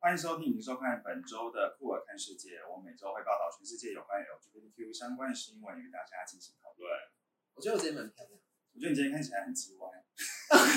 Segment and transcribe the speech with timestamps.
[0.00, 2.58] 欢迎收听及收看本周的酷尔看世界。
[2.68, 6.90] 我每周会报道全世界有关 LGBTQ 相关的新闻，与大家进行讨论。
[7.54, 8.40] 我觉得我今天蛮漂亮。
[8.74, 9.86] 我觉得你今天看起来很叽歪，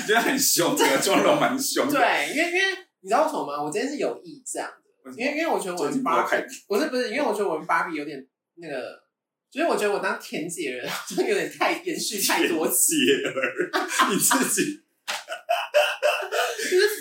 [0.06, 1.98] 觉得很凶，整个妆容蛮凶的。
[1.98, 3.60] 对，因为因为你知道为什么吗？
[3.60, 4.70] 我今天是有意这样
[5.02, 6.36] 的，因为因为我觉得我们芭比
[6.68, 8.24] 不是不是，因为我觉得我们芭比有点
[8.54, 9.02] 那个，
[9.50, 12.94] 所以我觉得我当田姐人好像有点太延续太多姐
[13.34, 14.83] 儿，你自己。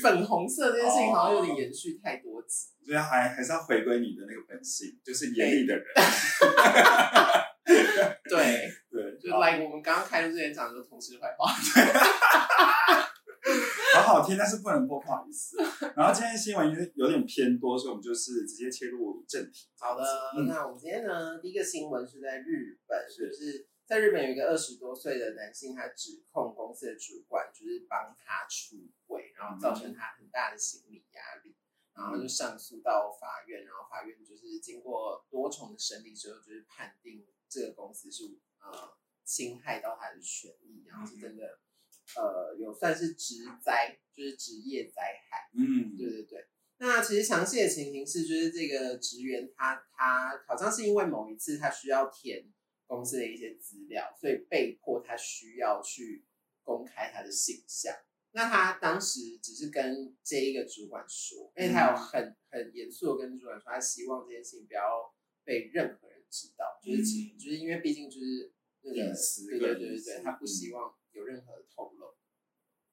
[0.03, 5.85] 就是粉红色这件事情好像有点延续太多集，所以还还是要回归你的那个本性，就是严厉的人。
[8.29, 11.49] 对 对，就来我们刚刚开录之前讲的同事坏话，
[13.95, 15.57] 好好听，但是不能播，不好意思。
[15.95, 19.69] 然后今天新闻有有点偏多，所以我们就是直接切入正题。
[19.79, 20.03] 好的，
[20.47, 23.67] 那我们今天呢，第一个新闻是在日本，是不是。
[23.93, 31.55] 在日本有一个二十多岁的男性，他指控公司的主管就是帮他出轨，然后造成他很大的心理压力，
[31.93, 38.23] 然后就上诉到法院，然后法院就是经过多重的审理之后，就是判定这个公司是
[38.63, 41.59] 呃侵害到他的权益，然后是真的
[42.15, 45.51] 呃有算是职灾，就是职业灾害。
[45.53, 46.47] 嗯，对对对。
[46.77, 52.51] 那其实详细的情形是，就是这个职员他他好像是因为某一次他需要填。
[52.93, 56.23] 公司的一些资料，所以被迫他需要去
[56.61, 57.91] 公开他的形象。
[58.35, 65.11] 那他当时只是跟这一个主管说，因为他有很很严肃的跟主管说，他希望这件事情不要
[65.43, 72.15] 被任何人知道，就是其就是因为毕竟就是那个对对对对对，他不希望有任何的透露。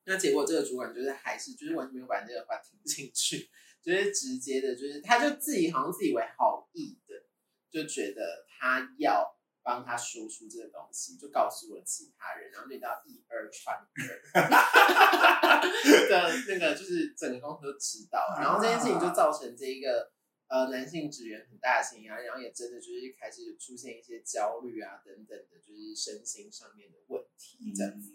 [0.05, 3.51] 那结果这个主管就是还是就是完全没有把这个话听进去，
[3.83, 7.27] 就是直接的，就是他就自己好像自以为好意的，
[7.71, 9.37] 就觉得他要。
[9.63, 13.93] 帮他说出这个东西，就告诉了其他人，然后就到一而传二
[16.09, 20.11] 的那个，就是整个公司都知道，然后这件事情就造成这一个
[20.49, 28.13] 呃男性职员很大的心压，然后也真的就是开始出现一些焦虑啊等等的，就是身心上面的问题这样子。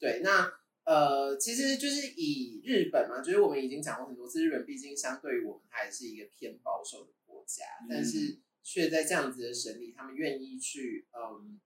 [0.00, 0.50] 对，那
[0.84, 8.40] 呃其实就是以日本嘛，就是我们已经讲过很多次，日本毕竟相对于我们，它也是一个偏保守的国家，但是。
[8.68, 11.60] 却在这样子的审理，他们愿意去嗯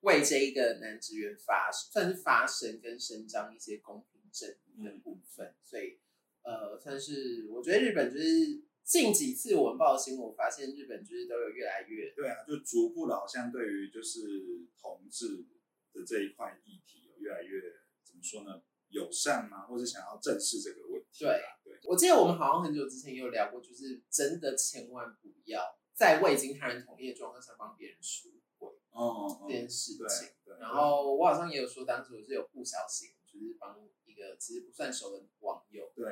[0.00, 6.00] 为这一个男职员发算是发声跟伸张一些公平正义的部分，所以
[6.42, 15.44] 呃算是我觉得日本就是近几次我们报新闻，我发现日本就是都有越来越对啊，就逐步的好像对于就是同志
[15.92, 17.60] 的这一块议题有越来越
[18.02, 19.66] 怎么说呢友善吗？
[19.66, 21.26] 或者想要正视这个问题？
[21.26, 25.62] 对对，我记得我们好像很久之前有聊过，就是真的千万不要。
[26.02, 30.52] 在未经他人同意的状况下帮别人出轨哦这件事情，对。
[30.58, 36.04] 然后我好像也有说，当时我是有不小心，就是帮一个其实不算熟的网友，对，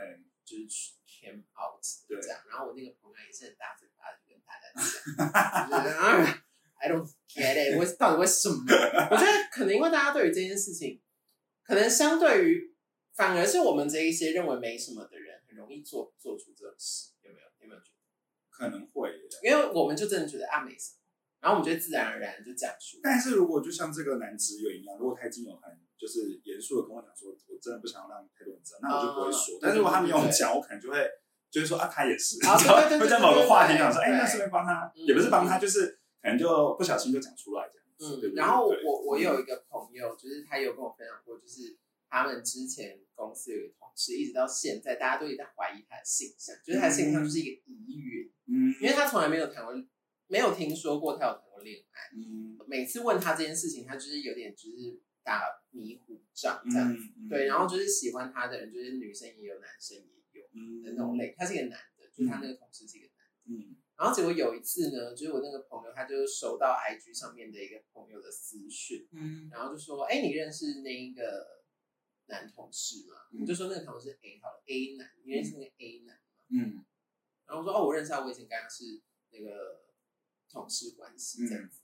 [0.44, 2.40] 就是去 came out 这样。
[2.48, 6.40] 然后我那个朋友也是很大嘴巴的跟大家讲，
[6.78, 8.54] I don't get it，我到底为什么？
[9.10, 11.02] 我觉得可能因为大家对于这件事情，
[11.64, 12.76] 可能相对于
[13.12, 17.09] 反而是我们这一些认为没什么的人，很容易做做出这种事？
[18.60, 19.10] 可能会，
[19.43, 21.00] 因为我们就真的觉得啊没什么，
[21.41, 23.00] 然后我们就自然而然就讲出。
[23.03, 29.59] 但是如果就像这个男职员一样，如果他已经有很就是严肃的跟我讲说，我真的不想让太多人知道，那我就不会说。
[29.62, 31.09] 但是如果他没有讲，我可能就会
[31.50, 37.87] 就是说啊，他也是，会在某个话题上说，哎，那顺便帮他，也不是帮他，就是可能就不小心就讲出来这样。
[38.00, 41.76] 嗯，然后我我有一个朋友，就是他有跟我分享过，就是
[42.10, 48.31] 他们之前公司有一个同事，一直到现在，大家都一直在怀疑他的性向，就是他的性向就是一个疑云。
[48.47, 49.72] 嗯，因为他从来没有谈过，
[50.26, 52.00] 没有听说过他有谈过恋爱。
[52.16, 57.04] 嗯，每次问他这件事情，他就是有点就是打迷糊仗这样子。
[57.28, 60.47] 对，然后就是喜欢他的人，就是女生也有，男生也有
[60.82, 61.34] 的那种类。
[61.38, 63.53] 他是一个男的，就他那个同事是一个男的。
[63.53, 71.59] 嗯，然后结果有一次呢，就是我那个朋友，他就收到 IG 上面的一个朋友的私讯，嗯，然后就说：“哎，你认识那一个
[72.31, 76.44] 男同事嘛？”你就说那个同事 A 好了，A 男，你认识那个 A 男吗？
[76.49, 76.85] 嗯。
[77.47, 79.82] 然后我说哦，我认识他，我以前跟他是那个
[80.49, 81.81] 同事关系这样子。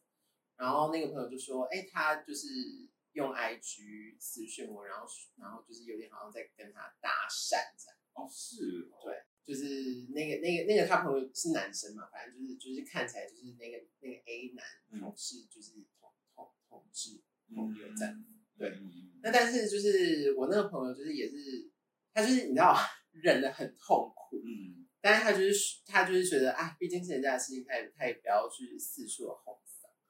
[0.56, 5.06] 然后那个朋友就说，哎，他就是用 IG 私讯我，然后
[5.36, 7.98] 然后就是有点好像在跟他搭讪这样。
[8.14, 14.64] 哦，是，对，就是那个那个那个他朋友是男生嘛，反正就是就是看起来就是那个那个 A 男
[15.00, 17.20] 同事就是同同同志
[17.54, 18.24] 朋友这样。
[18.58, 18.78] 对，
[19.22, 21.70] 那但是就是我那个朋友就是也是
[22.12, 22.76] 他就是你知道
[23.12, 24.36] 忍的很痛苦。
[24.36, 24.86] 嗯。
[25.00, 29.32] 但是他就是他就是觉得啊，毕竟是人家的事情，他也他也不要去四处的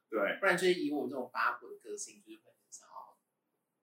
[0.09, 3.19] 对，不然就是以我这种八婆的个性，就是会很想要。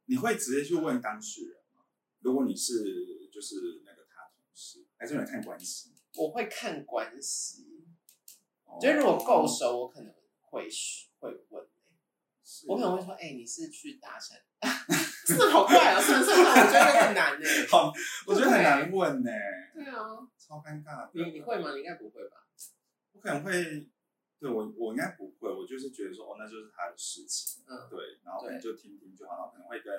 [0.05, 1.83] 你会直接去问当事人吗？
[2.21, 5.91] 如果你是就是那个他同事，还是来看关系？
[6.15, 7.85] 我会看关系，
[8.81, 10.67] 就是如果够熟，我可能会
[11.19, 11.67] 会问。
[12.67, 14.41] 我可能会说，哎，你是去搭讪？
[15.25, 16.01] 真的好怪啊！
[16.01, 17.45] 算算算，我觉得很难呢。
[17.71, 17.93] 好，
[18.27, 19.31] 我觉得很难问呢。
[19.73, 19.95] 对啊，
[20.37, 21.09] 超尴尬。
[21.13, 21.71] 你你会吗？
[21.71, 22.37] 你应该不会吧？
[23.13, 23.87] 我可能会，
[24.39, 25.49] 对我我应该不会。
[25.49, 27.63] 我就是觉得说，哦，那就是他的事情。
[27.67, 29.51] 嗯，对，然后可能就听听就好了。
[29.53, 29.93] 可能会跟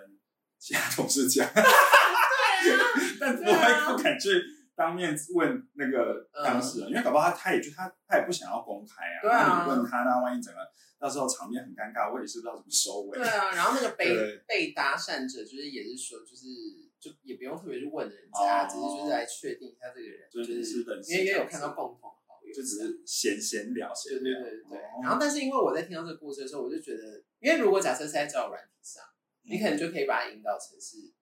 [0.58, 1.48] 其他同事讲。
[1.54, 2.84] 对啊，
[3.20, 4.30] 但不会不敢去。
[4.76, 9.18] 当面问那个当事人，因为搞不好他他也就他他也不想要公开啊。
[9.22, 9.64] 对啊。
[9.64, 10.60] 你问他，那万一整个
[10.98, 13.18] 到时候场面很尴尬，我也是不知道怎么收尾。
[13.18, 16.46] 对啊，然后那个被被搭讪者，就是也是说，就是
[16.98, 20.52] 就也不用特别去问人家，只是就是来确定一下这个人，就是
[21.12, 24.40] 因为也有看到共同好友，就只是闲闲聊闲聊。
[24.40, 24.78] 对对对对。
[25.02, 29.04] 然后，但是因为我在听到这个故事的时候，我就觉得，因为如果假设是在交友软体上，
[29.42, 31.12] 你可能就可以把它引导成是，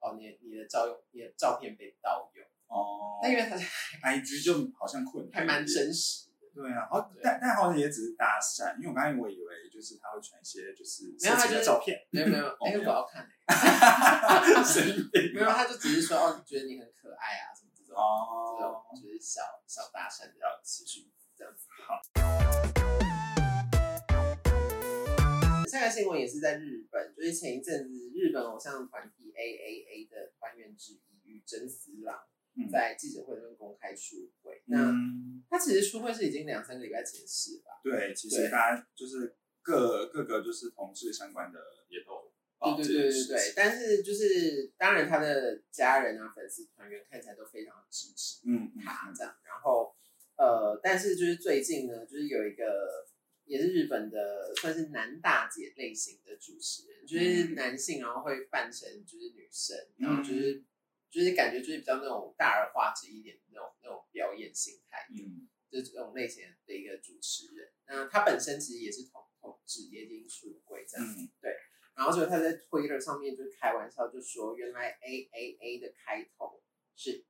[0.00, 2.44] 哦，你你的照用你的照片被盗用。
[2.70, 3.66] 哦，那因为他是
[4.00, 6.30] I G 就好像困还蛮真实的。
[6.54, 13.54] 对啊，哦，但但好像也只是搭讪，因为我刚才我以为就是他会传一些就是没有他的照片，没有没有，哎， 我要看哎，
[15.34, 17.96] 没有，他就只是说哦，觉得你很可爱啊，什么这种，
[18.58, 21.66] 这种就是小小搭讪的持续这样子。
[21.86, 22.02] 好，
[25.66, 32.18] 下个新闻也是在日本，就是前一阵子日本偶像团体 A A A 的团员之一羽真司郎。
[32.68, 34.92] 在记者会中公开出柜，那
[35.48, 37.80] 他其实出柜是已经两三个礼拜前的事吧？
[37.82, 42.30] 对，其实大家就是各各个就是同事相关的也都
[42.76, 49.94] 对对对对对，但是就是当然他的家人啊、粉丝团员看起来都非常支持嗯他这样，然后
[50.36, 53.06] 呃，但是就是最近呢，就是有一个
[53.44, 60.62] 也是日本的算是男大姐类型的主持人，就是男性，然后会扮成就是女生，然后就是。
[61.10, 67.68] 就是感觉就是比较那种大而化之一点的那种那种表演形态，嗯，就是这种类型的一个主持人。
[67.86, 71.06] 那他本身其实也是同同志，也已经出轨这样，
[71.40, 71.50] 对。
[71.96, 76.62] 然后就他在 Twitter 上面就开玩笑，就说原来 A A A 的开头
[76.94, 77.26] 是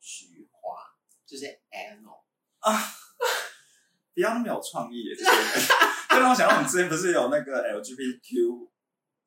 [0.00, 0.78] 菊花，
[1.26, 2.22] 就是 Ano
[2.60, 2.72] 啊，
[4.14, 5.14] 比较没有创意，
[6.08, 8.70] 就让我想到我们之前不是有那个 LGBTQ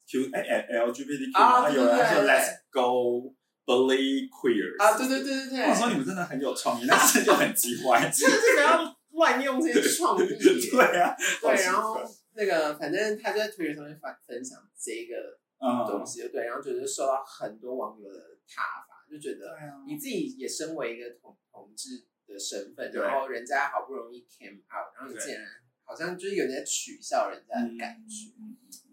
[0.07, 3.35] Q 哎 LGBTQ 然后有人说 Let's Go。
[3.67, 5.69] Bully queers 啊，对对对对对！
[5.69, 10.25] 我说你们真的很有创意，但是 就很奇怪，真的是不要乱用这些创意。
[10.39, 11.99] 对啊，对，然后
[12.33, 15.37] 那个反正他就在 Twitter 上面发分享这个
[15.85, 19.53] 东西，对，然后就是受到很多网友的挞伐，就觉得
[19.85, 25.43] 你自己也身为一个同同志的身份，然后人家好不容易 came out，然后你竟然
[25.83, 28.31] 好像就是有点取笑人家的感觉，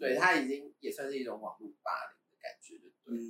[0.01, 2.91] 对他已经也算是一种网络霸凌的感觉，对。
[3.05, 3.21] 不对？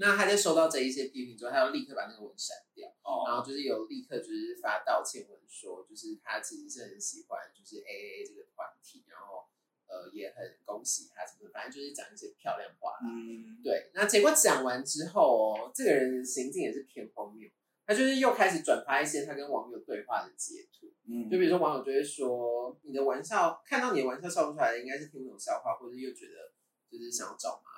[0.00, 2.88] 那他在收到这一些批评之后，他要立刻把那个文删掉，
[3.26, 9.44] 然后就是有立刻就是发道歉文，说就是他其实是很喜欢就是 A A 这个团体，然后
[9.88, 12.92] 呃也很恭喜他什么，反正就是讲一些漂亮话。
[13.02, 13.90] 嗯，对。
[13.92, 17.50] 那结果讲完之后哦，这个人行径也是偏荒谬，
[17.84, 20.86] 他就是又开始转发一些他跟网友对话的截图。
[21.10, 26.52] 嗯，就比如说网友就会说，你的玩笑看到你的玩笑笑不出来的，应该是听不懂笑话，或者又觉得
[26.88, 27.77] 就是想要找麻烦。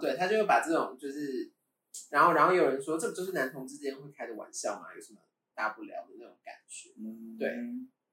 [0.00, 1.52] 对他就会把这种就是，
[2.10, 4.94] 然后然后有人说，这不就是男同志之间会开的玩笑嘛？
[4.94, 5.20] 有什么
[5.54, 6.90] 大不了的那种感觉？
[6.98, 7.50] 嗯，对。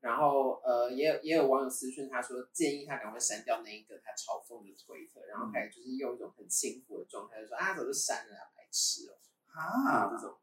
[0.01, 9.13] 然后呃，也有也有网友私讯他说，建议他赶快删掉那一个他嘲讽的推特，然后开始就是用一种很轻浮的状态就说啊，早就删了，白痴哦，
[9.53, 10.35] 啊，这种，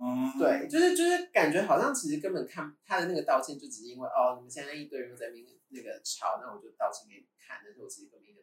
[0.00, 5.36] 嗯，对，就是就是感觉好像其实根本看他的那个道歉，就只是因为哦，你们现在一堆人在那
[5.68, 8.41] 那个吵，那我就道歉给你看，但是我其实根本不在乎。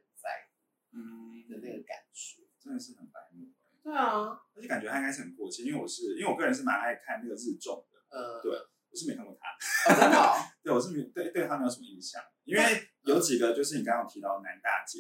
[0.92, 3.48] 嗯的那个感觉真的是很白目。
[3.82, 7.98] 对啊，而且感觉他应该是很过气，因为我是因为我个人是蛮爱看那个日综的。
[8.10, 9.96] 呃，对，我是没看过他。
[9.96, 10.18] 真的？
[10.62, 12.64] 对，我是没对对他没有什么印象，因为
[13.04, 15.00] 有几个就是你刚刚提到男大姐，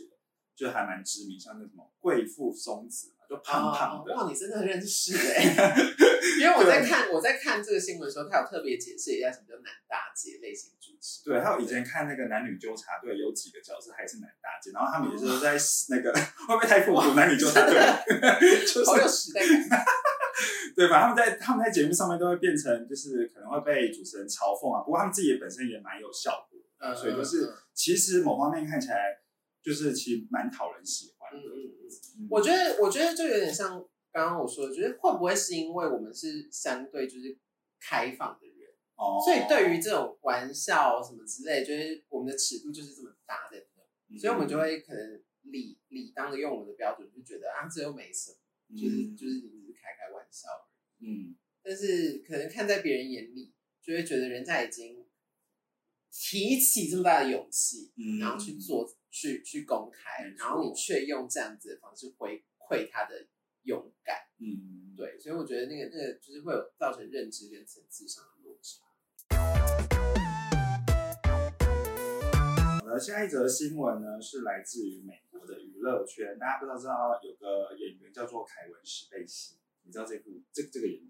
[0.60, 3.14] 就还蛮知名，像那什么贵妇松子。
[3.30, 4.28] 就胖胖的哇！
[4.28, 5.54] 你真的认识哎，
[6.42, 11.24] 因为我在看我在看这个新闻的时候，他有特别解释一下什么叫男大姐类型主持。
[11.24, 15.56] 对，还有以前看那个男女纠察队，有几个角色还是男大姐，然后他们也是在
[15.96, 17.14] 那个会不会太复古？
[17.14, 17.78] 男女纠察队，
[18.84, 19.86] 好有时代感。
[20.76, 21.02] 对吧？
[21.02, 24.82] 他们在他们在节目上面都会变成，就是可能会被主持人嘲讽啊。
[24.82, 29.20] 不过他们自己本身也蛮有效果，所以就是其实某方面看起来，
[29.62, 31.40] 就是其实蛮讨人喜欢的。
[32.30, 33.80] 我觉得，我觉得就有点像
[34.12, 37.38] 刚刚我说的，就是会不会是因为我们是相对就是
[37.80, 43.58] 开放的人，哦，所以对于这种玩笑什么之类，就是我们的尺度就是这么大的，
[44.20, 50.66] 所以我们就会可能理理当的用我们的标准，就觉得啊，这又没什么，就是就是你只是开开玩笑而
[51.00, 51.08] 已。
[51.08, 54.99] 嗯，但是可能看在别人眼里，就会觉得人家已经
[56.12, 63.28] 提起这么大的勇气，嗯然后去做，去去公开，然后你却用这样子的方式回馈他的
[63.64, 68.82] 勇敢，嗯，对，所以我觉得那个那个就是会有造成认知跟层次上的落差。
[72.82, 81.02] 好的，下一则新闻呢是来自于美国的娱乐圈，大家不知道知道有个演员叫做凯文史贝西，你知道这部这这个演？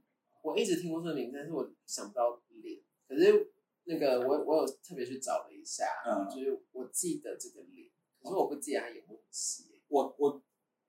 [0.43, 2.81] 我一直听过这个名字，但是我想不到脸。
[3.07, 3.51] 可是
[3.89, 7.89] 那个我我有特别去找了一下，嗯，就是我记得这个脸，
[8.21, 9.81] 可是我不记得他演过戏。
[9.87, 10.39] 我我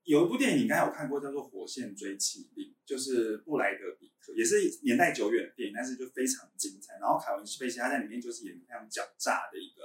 [0.05, 6.99] 有一部电影应该有看过，叫做《火线追缉令》，就是布莱德比特，也是年代久远的电影，但是就非常精彩。
[7.01, 9.81] 然后凯文史贝西他在里面就是演非常狡诈的一个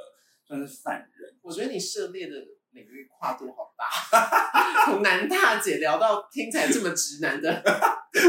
[0.46, 1.38] 算是犯人。
[1.42, 2.46] 我觉得你涉猎的。
[2.76, 3.88] 领域跨度好大，
[4.84, 7.64] 从男大姐聊到听起来这么直男的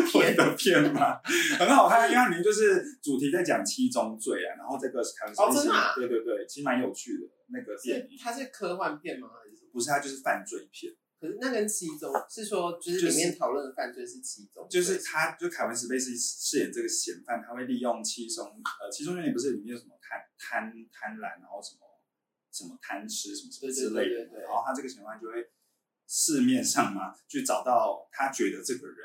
[0.11, 1.21] 片的片嘛，
[1.59, 8.19] 很好看，因为里面就是主题在讲七宗罪啊，然后这个是开玩笑，哦，真的，对对对，其实蛮有趣的那个电影。
[8.19, 9.29] 它是科幻片吗？
[9.43, 9.71] 还是什么？
[9.73, 10.93] 不是，它就是犯罪片。
[11.19, 18.45] 可是那跟七宗是说，就是里面讨论的犯罪是七宗，就是他，就凯文史贝斯饰演这个嫌犯，他会利用七宗，
[18.81, 21.87] 呃，七宗罪不是里面有什么贪贪贪婪，然后什么。
[22.53, 25.47] 什么贪吃什么什么之类的，然后他这个嫌犯就会
[26.09, 28.97] 市面上嘛，去找到他觉得这个人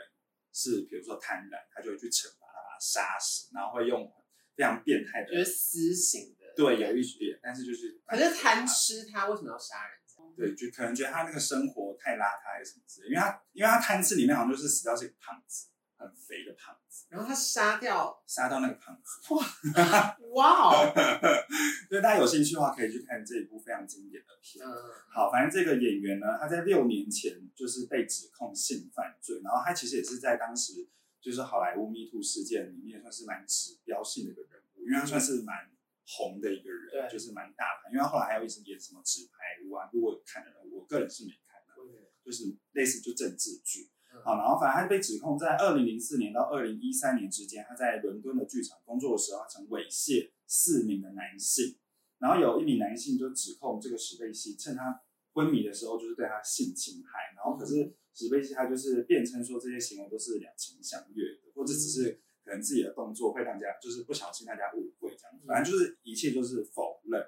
[0.53, 4.11] 是，比如说贪婪，他就会去惩罚他，把他杀死，然后会用
[4.55, 9.97] 非常变态的，就是私刑的，对，有一点，但是就是，可是贪吃他为什么要杀人？
[10.37, 15.67] 对，就可能觉得他那个生活太邋遢还是什么之类，因为他因为他贪吃里面好像就是死掉是一个胖子，
[15.97, 16.80] 很肥的胖子。
[17.11, 19.33] 然后他杀掉，杀到那个胖子。
[19.33, 20.93] 哇 哇哦！
[21.89, 24.65] 所以大家有兴趣的话，可以去看这一部非常经典的片。
[24.65, 24.71] 嗯。
[25.13, 30.87] 好，反正这个演员呢，他在六年前就是被指控性犯罪，然后他其实也是在当时
[31.19, 35.69] 就是好莱坞 Me Too 事件里面算是蛮指标性的一个人物，因为他算是蛮
[36.07, 37.89] 红的一个人，就是蛮大牌。
[37.91, 41.75] 因为他后来还有一直演什么纸牌屋啊，如果看的人，我个人是没看的，
[42.23, 43.91] 就是类似就政治剧。
[44.23, 51.77] 好，然后反正他被指控在二零零四年到二零一三年之间，他在伦敦的剧场工作的时候，曾猥亵四名的男性。
[52.19, 55.01] 然后有一名男性就指控这个史贝西趁他
[55.33, 57.33] 昏迷的时候，就是对他性侵害。
[57.35, 67.19] 然后可是史贝西他就是辩称说这些行为都是两情相悦的，或者只是可能自己的动作会让大家就是不小心大家误会这样，反正就是一切都是否认。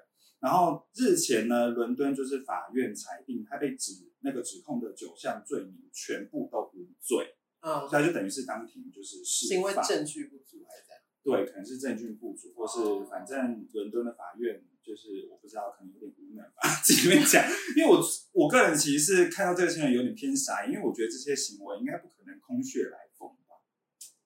[0.44, 11.00] 然后日前呢，伦敦就是法院裁定他被指那个指控的九项罪名全部都无罪，嗯，所以就等于是当庭就是释因为证据不足还是怎样？
[11.24, 16.60] 对，可能是证据不足，或是反正伦敦的法院就是我不知道，可能有点无能吧。
[16.84, 17.42] 这边讲，
[17.74, 17.98] 因为我
[18.32, 23.56] 我个人其实是看到这个新闻有点偏傻，因为我觉得这些行为应该不可能空穴来风吧，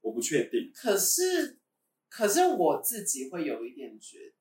[0.01, 0.73] 我不确定。
[0.75, 1.61] 可是，
[2.09, 4.35] 可是我自己会有一点觉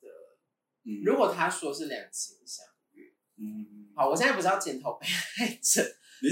[0.95, 1.03] 得。
[1.03, 3.05] 如果他说是两情相悦，
[3.37, 5.81] 嗯，好，我现在不是要检讨被害者，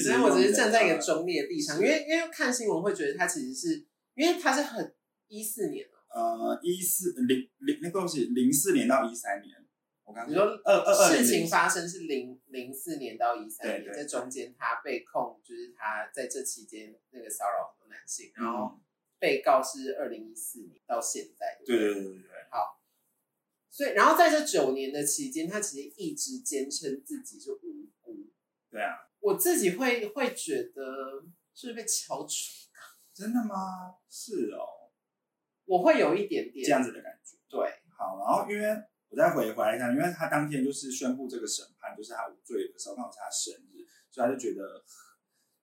[0.02, 3.86] 所以我只是站在一个中立的立场，因为因为看新闻会觉得他其实是
[4.16, 4.96] 因为他是很
[5.28, 9.54] 一四年呃，一四零零那个东西零四年到一三年，
[10.06, 18.80] 我刚你说二二事情发生是零零四年到一三年，在中间他被控就是他在这期间那个骚扰很多男性，然后
[19.20, 22.82] 被告是二零一四年到现在，对对对对对，好。
[23.76, 28.32] 所以，然后在这九年的期间，他其实一直坚称自己是无辜。
[28.72, 32.34] 对啊，我自己会会觉得是被敲楚。
[33.14, 33.96] 真的吗？
[34.10, 34.64] 是哦，
[35.66, 37.38] 我会有一点点这样子的感觉。
[37.50, 37.60] 对，
[37.98, 38.66] 好，然后因为
[39.10, 44.86] 我再回回来一下，因为他当天就是宣布这个审判，就是他无罪的时候，刚好是他生日，所以他就觉得，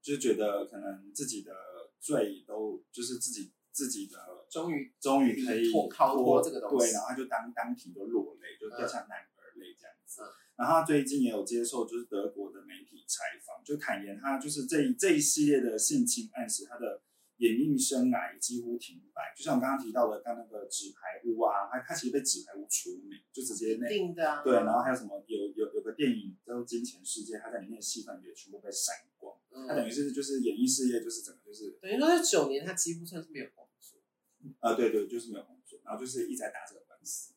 [0.02, 1.54] 就是觉得可能自己的
[1.98, 3.54] 罪都就是自己。
[3.72, 4.18] 自己的
[4.52, 10.20] 终于终于可以逃脱这个东西，对，然后他就当当庭就落泪，就掉下男儿泪这样子。
[10.56, 17.00] 然后他最近也有接受就是德国的媒体采访，就坦言他就是这一这一系列的性侵案使他的
[17.38, 19.32] 演艺生涯几乎停摆。
[19.34, 23.88] 就像我刚刚提到的，刚那个纸牌屋啊，他他其实被纸牌屋除名，就直接那
[24.44, 29.34] 对，然后还有什么有有有个电影叫做《金钱世界》，他在里面的戏份也全部被删光。
[29.66, 33.46] 他等于是就是演艺事业就是整个就是等于说这九年他几乎算是没有。
[34.60, 37.34] 啊，对对，就是没有工作，然后就是一直在打这个官司，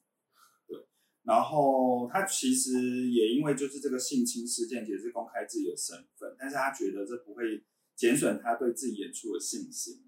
[0.67, 0.87] 对，
[1.23, 7.63] 然后他其实也因为就是这个性侵事件，也是公开自己的身份，但是他觉得这不会
[7.95, 10.03] 减损他对自己演出的信心。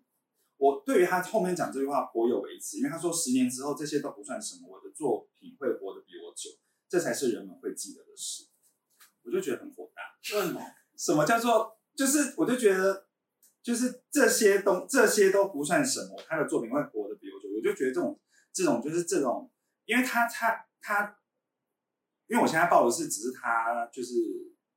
[0.58, 6.50] 我对于他后面讲这句话颇有微词，因为他说十年之后这些都不算什么，我的作品会活得比我久，
[6.89, 8.46] 这才是人们会记得的事。
[9.24, 10.38] 我就觉得很火大。
[10.38, 10.62] 为什么？
[10.98, 12.34] 什么叫做就是？
[12.38, 13.06] 我就觉得。
[13.67, 18.17] 就是这些东这些都不算什么，他的作品会活得比我久，我就觉得这种
[18.53, 19.51] 这种就是这种，
[19.83, 21.17] 因为他他他，
[22.27, 24.13] 因为我现在报的是只是他就是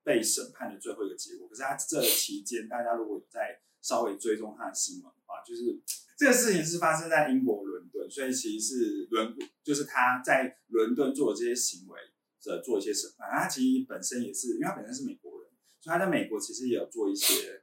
[0.02, 5.80] 被审判的最后一个结果，可是他这期间大家如果有在稍微追踪他的新闻的话，就是
[6.18, 9.32] 这个事情是发生在英国伦敦，所以其实是伦
[9.62, 12.00] 就是他在伦敦做的这些行为
[12.42, 15.50] 的做一些审判，他其实本身也是因为他本身是美国人。
[15.80, 17.59] 所以他在美国其实也有做一些，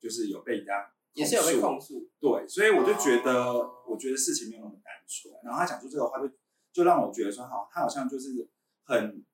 [0.00, 3.52] 就是有被人家也是有被控诉，对，所以我就觉得，
[3.86, 5.34] 我觉得事情没有那么单纯。
[5.44, 6.30] 然后他讲出这个话，就
[6.72, 8.48] 就让我觉得说，好，他好像就是
[8.84, 9.24] 很，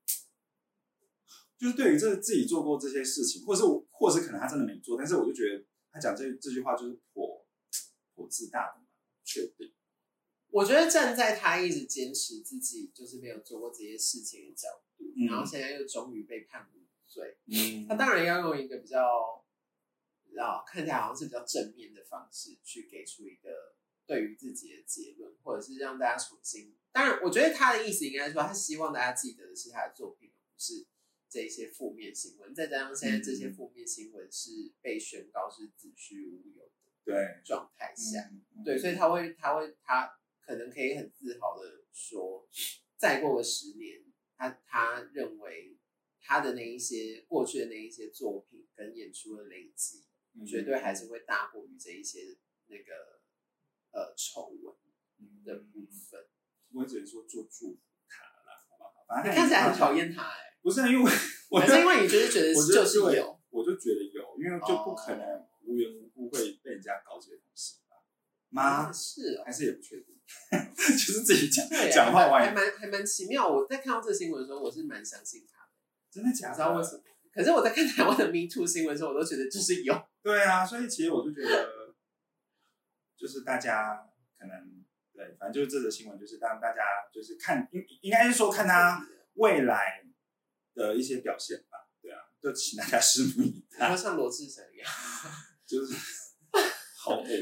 [1.57, 7.47] 就是对于这自己做过这些事情，或者是或是可能他真的没做，但是我就觉得他讲这这句话就是颇
[8.15, 8.87] 颇自大的嘛，
[9.25, 9.73] 确定。
[10.49, 16.67] 我觉得站在他一直坚持自己就是没有做过这些事情的角度，然后现在又终于被判。
[17.15, 19.01] 对，嗯，他当然要用一个比较，
[20.39, 23.75] 啊，看起来好像是比较正面的方式去给出一个
[24.07, 26.75] 对于自己的结论，或者是让大家重新。
[26.93, 30.87] 当然，我觉得他的意思应该说，他希望大家记得的是他的作品，不是
[31.29, 32.55] 这些负面新闻。
[32.55, 36.73] 再加上现在这些负面新闻是被宣告是子虚乌有的
[37.05, 38.31] 对状态下，
[38.65, 42.49] 对，所以他会，他会，他可能可以很自豪的说，
[42.97, 44.05] 再过个十年，
[44.37, 45.77] 他他认为。
[46.29, 50.06] 他的那一些过去的那一些作品跟演出的累积，
[50.45, 53.21] 绝对还是会大过于这一些那个
[53.93, 54.75] 呃丑闻
[55.45, 56.27] 的部分。
[56.75, 57.79] 我只能说做祝福
[58.09, 59.23] 他了，好不好？
[59.25, 61.13] 你看起来很讨厌他哎，不是因为，
[61.49, 67.97] 我 是因为你就是觉得就是有，我就觉得有，因为就不可能无缘无故会被人家搞这些东西吧？
[68.51, 68.93] 吗？
[68.93, 70.19] 是，还是也不确定，
[70.77, 73.49] 就是自己讲讲话还蛮还蛮奇妙。
[73.49, 75.71] 我在看到这个新闻的时候，我是蛮相信他的。
[76.11, 76.55] 真的假的？
[76.57, 77.03] 知道为什么？
[77.33, 79.95] 可是我在看台湾的 Me Too 新闻的时候，我都觉得就是有。
[80.27, 81.95] 对啊，所以其实我就觉得，
[83.17, 86.83] 就是大家可能对，反正就是这则新闻，就是让大家
[87.15, 90.03] 就是看，应应该是说看他未来
[90.75, 91.87] 的一些表现吧。
[92.03, 93.97] 对啊，就请大家拭目以待。
[93.97, 94.91] 像罗志祥一样，
[95.65, 95.95] 就是
[96.99, 97.41] 好美，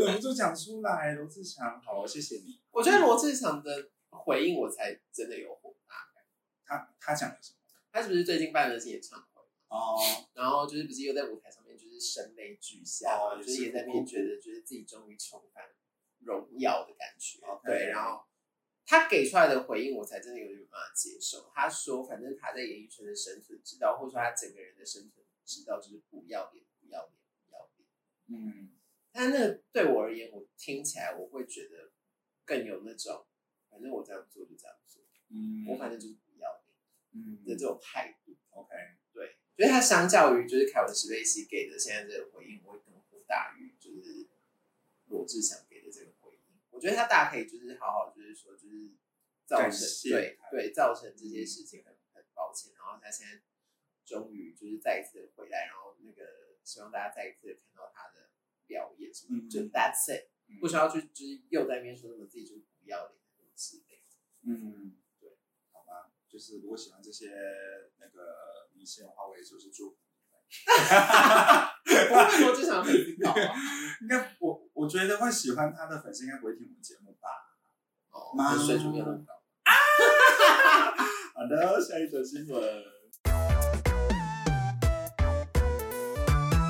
[0.00, 1.12] 忍不住讲出来。
[1.12, 2.60] 罗志祥，好，谢谢你。
[2.72, 5.76] 我觉得罗志祥的回应，我才真的有火。
[6.64, 7.58] 他他讲的什么？
[7.92, 9.35] 他是不是最近办了些演唱会？
[9.68, 9.98] 哦，
[10.34, 15.64] 然后就是不是又在舞台上面就是声泪俱下，就是也在面觉得就是自己终于重返
[16.20, 17.40] 荣耀的感觉。
[17.64, 18.24] 对，然后
[18.84, 21.50] 他给出来的回应，我才真的有点办法接受。
[21.54, 27.88] 他说，反正他在演艺圈的生存之道，或者说他整个人的生存之道，就是不要脸，不要脸，不要脸。
[28.28, 28.70] 嗯，
[29.10, 31.90] 但那个对我而言，我听起来我会觉得
[32.44, 33.26] 更有那种，
[33.68, 35.02] 反正我这样做就这样做。
[35.28, 37.42] 嗯，我反正就是不要脸嗯。
[37.44, 38.96] 的这种态度，OK，对，
[39.56, 44.26] 所以他相较于就是凯文史贝西给的现在这个回应，我会更火大于就是
[45.08, 46.40] 罗志祥给的这个回应。
[46.70, 48.90] 我觉得他大可以就是好好就是说就是
[49.46, 53.40] 造成对对造成这些事情很很抱歉，然后他现在
[54.04, 58.28] 终于就是再一次回来，然后那个希望大家再一次看到他的
[58.66, 60.28] 表演什么，就 That's it，
[60.60, 63.18] 不需要去就是又在那边说什么自己就是不要脸
[63.56, 64.96] 之类的，嗯。
[66.36, 67.30] 就是如果喜欢这些
[67.98, 70.36] 那个明星的话，我也就是祝福你们。
[72.08, 73.56] 不会说就想粉丝搞啊？
[74.02, 77.28] 应该我我觉得会喜欢他的粉丝应该不会听我们节目吧？
[78.10, 79.32] 哦，妈，水准也很高。
[81.32, 82.84] 好的，下一则新闻。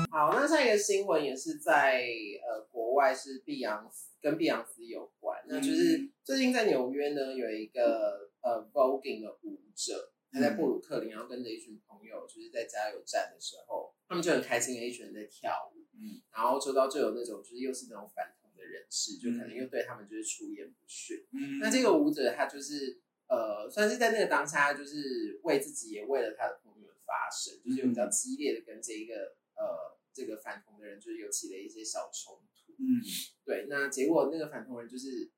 [0.09, 2.05] 好，那下一个新闻也是在
[2.47, 5.37] 呃国外，是碧昂斯跟碧昂斯有关。
[5.49, 8.26] 那就是最近在纽约呢有一个。
[8.47, 33.03] 呃，voguing 的舞者，他在布鲁克林，然后跟着一群朋友，就是在加油站的时候，他们就很开心的，一群人在跳舞，嗯，然后周遭就有那种，就是又是那种反同的人士，就可能又对他们就是出言不逊，嗯，那这个舞者他就是呃，算是在那个当下，就是为自己也为了他的朋友发声，就是有比较激烈的跟这一个呃这个反同的人，就是有起了一些小冲突，嗯，
[33.43, 35.29] 对，那结果那个反同人就是。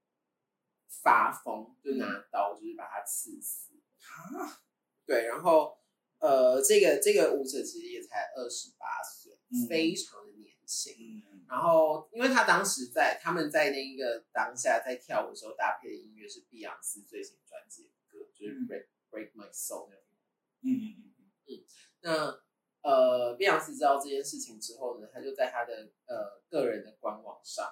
[0.89, 3.71] 发疯就拿刀就是把他刺死
[4.01, 4.59] 啊！
[5.05, 5.77] 对，然后
[6.17, 11.23] 呃，这个这个舞者其实也才二十八岁，非常的年轻。
[11.47, 20.05] 然后，因为他当时在他们在那个当下在跳舞的时候搭配的音乐是碧昂斯最新专辑的歌，就是《Break Break My Soul》那种。
[20.61, 21.63] 嗯嗯嗯嗯。
[22.01, 22.41] 那
[22.81, 27.65] 呃，碧昂斯知道这件事情之后呢，他就在他的呃个人的官网上，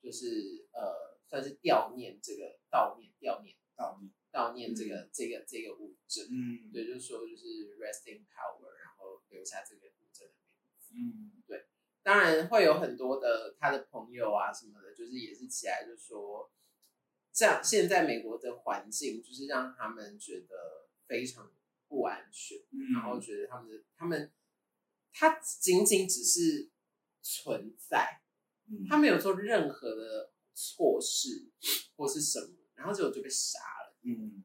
[0.00, 1.09] 就是呃。
[1.30, 11.66] 算是悼念这个悼念悼念悼念悼念这个这个这个物质，嗯，对，就是说就是 resting power，然后留下这个物质的名字，嗯，对。
[12.02, 16.50] 当然会有很多的他的朋友啊什么的，就是也是起来就说，
[17.32, 21.52] 这样现在美国的环境就是让他们觉得非常
[21.88, 22.58] 不安全，
[22.94, 24.32] 然后觉得他们的他们
[25.12, 26.70] 他仅仅只是
[27.20, 28.22] 存在，
[28.88, 31.50] 他没有做任何的错事
[31.96, 33.96] 或是什么，然后结果就被杀了。
[34.02, 34.42] 嗯，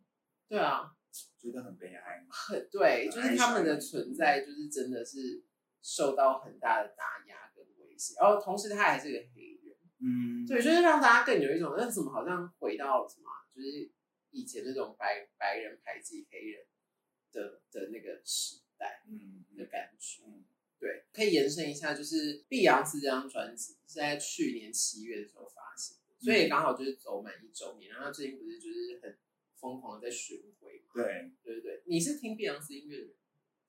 [0.47, 0.91] 对啊，
[1.39, 5.43] 觉得很悲哀，很对，就是他们的存在就是真的是
[5.81, 8.15] 受到很大的打压跟威胁。
[8.19, 13.91] 然后同时他还是个黑人，嗯，对，就是让大家更有一种那怎么好像回到什么，就是
[14.31, 16.65] 以前那种白白人排挤黑人
[17.31, 20.43] 的的那个时代，嗯的感觉，嗯，
[20.77, 25.47] 对，可以延伸一下，就是碧昂斯这张专辑是在去年七月的时候
[26.25, 29.17] 所以刚好就是走满一周年，然后最近不是就是很
[29.55, 33.13] 疯狂的在巡回嘛，对，对对对，你是听碧昂斯音乐的人？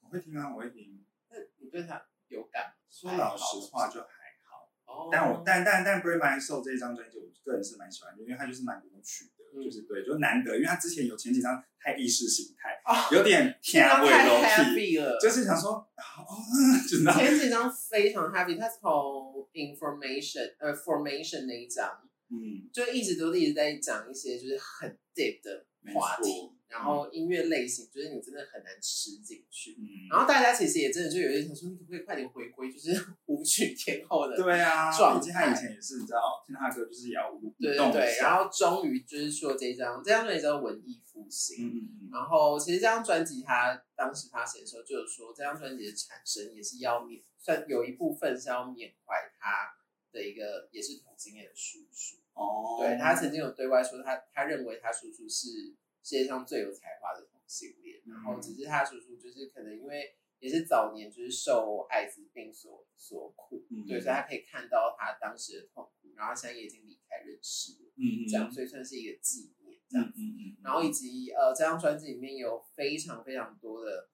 [0.01, 1.05] 我会听啊，我会听。
[1.29, 2.75] 那你对他有感？
[2.89, 4.07] 说老实话就还
[4.43, 5.11] 好。
[5.13, 12.81] 但我但但但《Break My Soul》这一张专辑，我个人是蛮喜欢的，因为它就是蛮舞曲的，就是对，就难得，因为他之前有前几张太意识形态，
[13.13, 26.53] 有点 偏 heavy 了，就是想说， 哦，前几张非常 happy，他从 Information 呃 Formation 那一张，嗯，就一直都一直在讲一些就是很 deep 的话题。
[26.69, 29.77] 然后音乐类型，就是你真的很难吃进去。
[29.79, 32.91] 嗯，然后大家其实也真的就有点想说，你可不可以快点回归，就是
[33.27, 35.33] 舞曲天后的对啊，状态。
[35.33, 38.19] 他以前也是，你知道，听他的歌就是也要舞对对对。
[38.21, 41.67] 然后终于就是说这张这张专辑叫《文艺复兴》。
[41.69, 42.11] 嗯嗯嗯。
[42.13, 49.73] 然后其实这张专辑他当时发行的时候，就是说这张专辑的产生也是要缅，算有一部分是要缅怀他
[50.17, 52.17] 的一个也是同性恋的叔叔。
[52.33, 52.81] 哦。
[52.81, 55.77] 对他曾经有对外说，他他认为他叔叔是。
[56.07, 74.09] 世界上最有才华的同性恋，然后只是他叔叔就是可能因为也是早年就是受艾滋病所所苦，对，所以他可以看到他当时的痛苦，然后现在也已经离开人世了，嗯嗯这样所以算是一个纪念这样子，嗯嗯，然后以及呃这张专辑里面有非常非常多的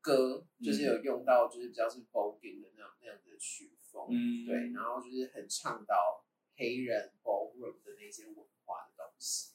[0.00, 6.22] 歌，就是有用到就是比较是 voguing 的那样那样的曲风，嗯，对，然后就是很倡导
[6.54, 9.52] 黑人 ballroom 的那些文化的东西。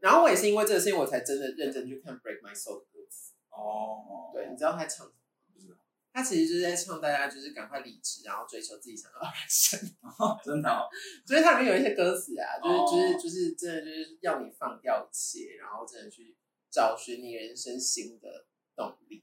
[0.00, 3.34] 然后我也是因为这个事情，我才真的认真去看《Break My Soul》的歌词。
[3.50, 5.18] 哦，对，你知道他唱什么？
[5.52, 5.74] 不知道。
[6.14, 9.78] 他其实就是在唱大家就是赶快理智，然后追求自己想要的人生。
[10.42, 10.88] 真的。
[11.26, 16.34] 所以它里面有一些歌词啊，就是就是就是真的就是要你放掉一切，然后真的去
[16.70, 19.22] 找寻你人生新的动力。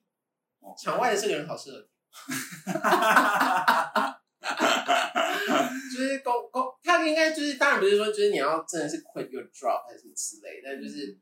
[0.78, 1.90] 场外的这个人好适合。
[5.96, 11.18] 就是公公，他应该就是，当然不是说，就是你要真的是 quit your job 还是什么之类，但就是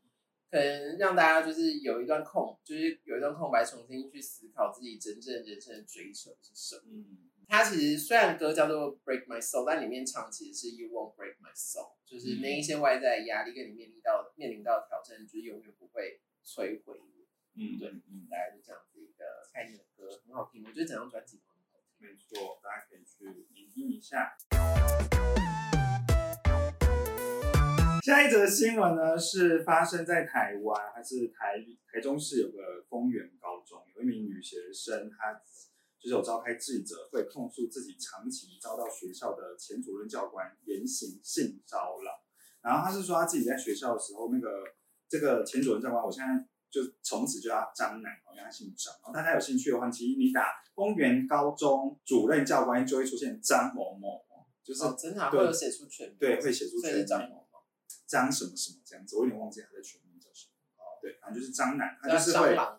[0.50, 6.82] 可能让大家就是有一段空，就是有一段空白，重新去思考自己真正人生的追求是什么。
[6.86, 17.18] 嗯，他其实虽然歌叫做 Break My Soul，但里面唱其实是 You Won't Break My Soul，就是那一些外在压力跟你面临到面临到挑战，就是永远不会摧毁你。
[17.60, 21.40] 嗯，对，嗯，大概就这样子一个概念的歌，很好听，我觉得整张专辑。
[22.00, 24.36] 没错，大家可以去聆听一下。
[28.04, 31.58] 下一则新闻呢，是发生在台湾，还是台
[31.92, 35.34] 台中市有个丰原高中，有一名女学生，她
[35.98, 42.22] 就是有召开记者会，控诉自己长期遭到学校的前主任教官严刑性骚扰。
[42.62, 44.62] 然后她是说，她自己在学校的时候，那个
[45.08, 48.94] 这个前主任教官，我现在就从此就叫张楠，因为他姓张。
[49.02, 50.62] 然后大家有兴趣的话，其实你打。
[50.78, 54.24] 公园高中主任教官就会出现张某某，
[54.62, 57.58] 就是真的会有写出全名，对，会写出全名，张某某，
[58.06, 60.52] 张什么什么这样子，我有点忘记他的全名叫什么。
[60.76, 62.78] 哦，对，反正就是张楠，他就是会，好，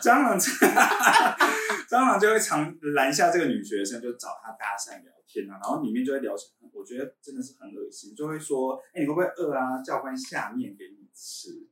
[0.00, 9.82] 蟑螂，蟑螂就会常拦下这个女学生，就找她搭讪聊天啊，然后里面就会聊成，我觉得真的是很恶心，就会说，哎，你会不会饿啊？
[9.82, 11.68] 教官下面给你吃。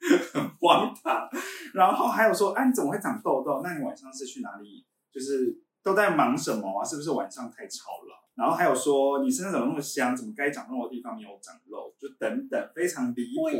[0.32, 1.28] 很荒唐，
[1.74, 3.60] 然后还有说，哎，你怎么会长痘痘？
[3.62, 4.86] 那你晚上是去哪里？
[5.12, 6.84] 就是都在忙什么啊？
[6.84, 8.28] 是不是晚上太吵了？
[8.34, 10.16] 然后还有说，你身上怎么那么香？
[10.16, 11.94] 怎么该长肉的地方没有长肉？
[11.98, 13.56] 就等等，非常离谱的，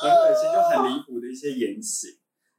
[0.00, 2.10] 很恶心，就很离谱的一些言行。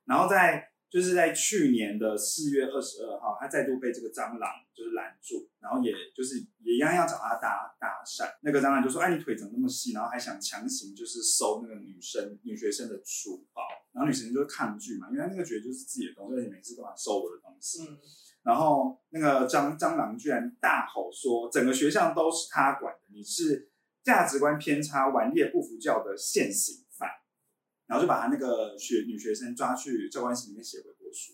[0.06, 0.70] 然后在。
[0.96, 8.34] 就是在去年的四月二十二号，他再度被这个蟑螂就是拦住，然后也就是也一样要找他搭搭讪。
[8.44, 17.86] 那个蟑螂就说：“哎，你腿怎么那么细？”然后还想强行就是收那个女生女学生的书包，然后女生就抗拒嘛，因为那个觉得就是自己的东西，你每次都要收我的东西。
[17.90, 18.00] 嗯。
[18.44, 23.70] 然后那个蟑蟑螂居然大吼说：“整个学校都是他管的，你是
[24.02, 26.85] 价值观偏差、顽劣不服教的现行。”
[27.88, 31.34] 然后就把他那个学女学生抓去教官室里面写悔过书。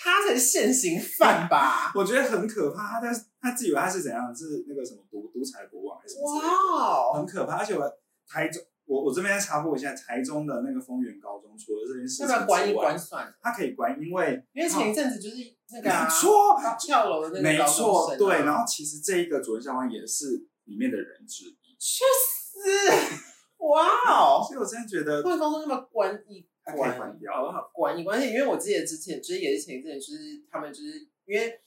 [0.00, 1.90] 他才是现行犯吧？
[1.96, 3.00] 我觉得很可怕。
[3.00, 4.32] 他在他自以为他是怎样？
[4.34, 6.38] 是那个什么独独裁国王还是什么？
[6.38, 7.56] 哇，很可怕。
[7.56, 7.82] 而且我
[8.24, 13.34] 台中，我我这边插播一下，台中的那个丰原高中，除了这件事情要不要关一关算？
[13.42, 15.36] 他可以关，因为因为前一阵子就是
[15.72, 18.44] 那个没错跳楼的那个没错对。
[18.44, 21.76] 然后其实这一个主任教官也是里面的人之一。
[21.80, 23.27] 去死！
[23.58, 24.42] 哇哦！
[24.46, 26.46] 所以我真的觉得丰原高中那么关一。
[26.76, 31.58] 关掉，好好关，没关系，因为我记得之前其实也是前一阵，就是他们就是因为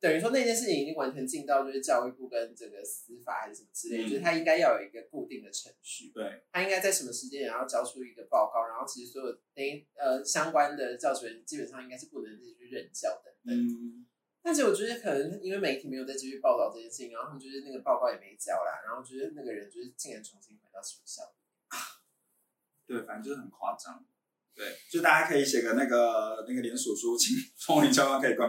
[0.00, 14.06] 等于说那件事情已经完全进到就是教育部跟这个司法还是什么之类，就是他应该要有一个固定的程序，对，他应该在什么时间然后交出一个报告，然后其实所有等于呃相关的教职员基本上应该是不能继续任教的，嗯，
[14.46, 21.22] 但是我觉得可能因为媒体没有再继续报道这件事情，然后他们就是那个报告也没交啦，然后就是那个人就是竟然重新回到学校，
[22.86, 24.06] 对，反正就是很夸张。
[24.54, 28.48] 对，就大家可以写个那个那个联署书，请 风云教官可以关，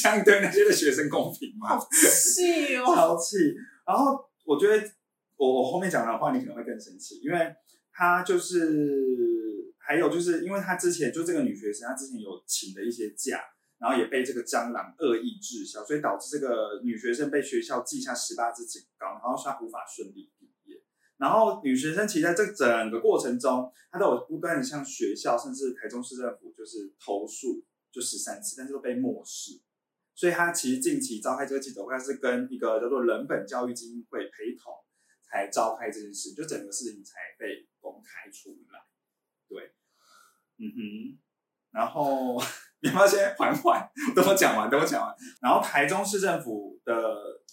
[0.00, 1.76] 这样对那些的学生公平吗？
[1.90, 3.36] 气哦， 超气！
[3.84, 4.90] 然后我觉得
[5.36, 7.54] 我我后面讲的话，你可能会更生气，因为
[7.92, 13.42] 他就是还有就是因为他之前就这个女学生，她之前有请的一些假，
[13.82, 20.80] 然后也被这个蟑螂恶意滞销，所以导致这个女学生被学校记下十八支警告，然后她无法顺利毕业。
[21.16, 29.60] 然后女学生其实在这整个过程中，她都有不断的向学校，甚至台中市政府就是投诉，就十三次，但是都被漠视。
[30.14, 34.72] 所以她其实近期召开这个记者会，是跟一个叫做人本教育基金会陪同
[35.24, 38.78] 才召开这件事，就整个事情才被公开出来。
[39.48, 39.72] 对，
[40.58, 41.18] 嗯哼，
[41.72, 42.40] 然后
[42.82, 45.14] 你要先缓缓，等我讲完，等我讲完。
[45.40, 46.92] 然后台中市政府的。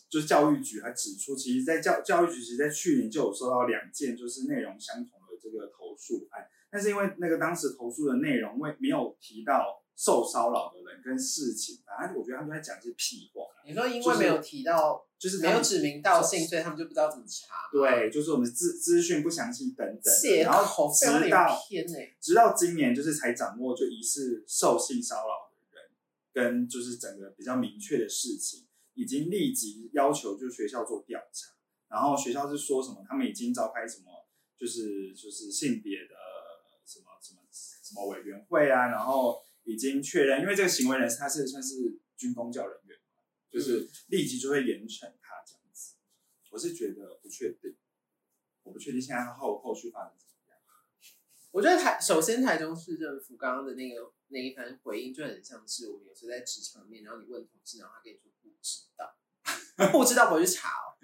[0.09, 13.43] 就是教育局还指出，其实，在教教育局其实，在去年就有收到两件就是内容相同的这个投诉案，但是因为那个当时投诉的内容未没有提到受骚扰的人跟事情，反正我觉得他们在讲一些屁话。
[13.65, 17.67] 你说因为没有提到，就是没有指名道姓，所以他们就不知道怎么查。
[17.69, 21.59] 对，就是我们资资讯不详细等等，然后直到
[22.21, 25.91] 直到今年就是才掌握就疑似受性骚扰的人
[26.31, 28.65] 跟就是整个比较明确的事情。
[28.95, 31.51] 已经立即要求就学校做调查，
[31.89, 33.03] 然后学校是说什么？
[33.07, 34.25] 他们已经召开什么？
[34.57, 36.15] 就是就是性别的
[36.85, 38.87] 什么什么什么委员会啊？
[38.87, 42.97] 然后已经确认，因为这个行为人他是算是军公教人员，
[43.49, 45.95] 就是立即就会严惩他这样子。
[46.49, 47.77] 我是觉得不确定，
[48.63, 50.59] 我不确定现在后后续发展怎么样。
[51.51, 58.49] 我觉得台首先台中市政府刚刚的那个那一番回应就很像是我们有时在职场面，然后你问同事，然后他跟你说不。
[58.61, 59.15] 知道，
[59.93, 60.99] 不知道回去查哦，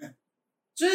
[0.74, 0.94] 就是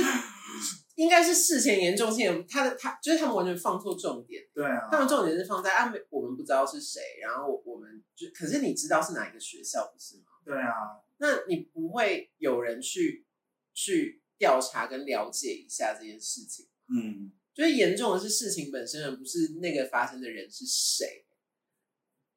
[1.02, 4.44] 应该是事前严重性，他的他就是他们完全放错重点。
[4.54, 10.26] 对啊，他们重点是放在啊，我们不知道是谁，然后我们就可是你知道是哪一个学校不是吗？
[10.46, 13.26] 对啊，那你不会有人去
[13.74, 16.68] 去调查跟了解一下这件事情？
[16.94, 21.26] 嗯，就是严重的是事情本身，而不是那个发生的人是谁。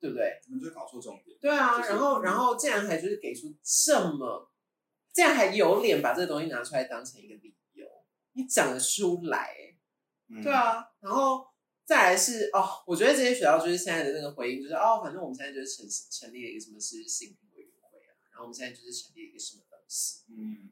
[0.01, 0.39] 对不对？
[0.49, 1.35] 你们就搞错重点。
[1.41, 4.51] 对啊，然后，然后竟然还就是给出这么，
[5.15, 7.55] 竟然还有脸把这个东西拿出来当成一个理由，
[8.35, 9.55] 你讲得出来？
[10.43, 11.47] 对啊，然后
[11.85, 20.71] 再来是哦，我觉得这些学校就是现在的那个回应，就是哦，反正我们现在就是成成立了一个什么是性评委员会啊，然后我们现在就是成立了一个什么东西，嗯，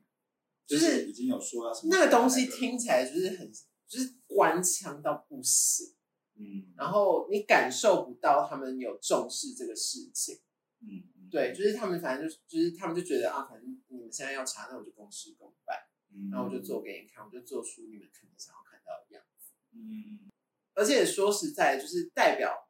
[0.67, 3.53] 就是已经有说要那个东西听起来就是很
[3.87, 5.95] 就是官腔到不行。
[6.35, 10.41] 嗯，然后你感受不到他们有重视这个事情，
[10.81, 15.77] 嗯，对，就是他们反正就是就是他们就觉得啊，反正你们现在要查，那我就公事公办，
[16.15, 20.31] 嗯，然后我就做给你看，我就做出你们可能想要看到的样子，嗯，
[20.75, 22.69] 而且说实在，就是代表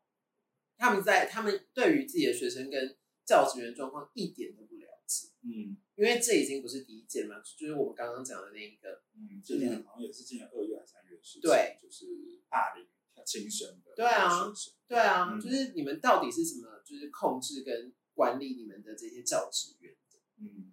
[0.76, 12.06] 他们在他们对于自己的学生跟教职员状况一点都不了解，嗯，因为这已经不是第一件嘛，就是我们刚刚讲的那一个，嗯，今年好像也是今年二月还是三月的事情，对，就是
[12.48, 12.86] 霸凌。
[13.24, 14.52] 亲生的，对啊，
[14.88, 16.82] 对啊，就是你们到底是什么？
[16.84, 20.72] 就是控制跟管理你们的这些教职员的，嗯，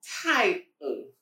[0.00, 1.12] 太恶，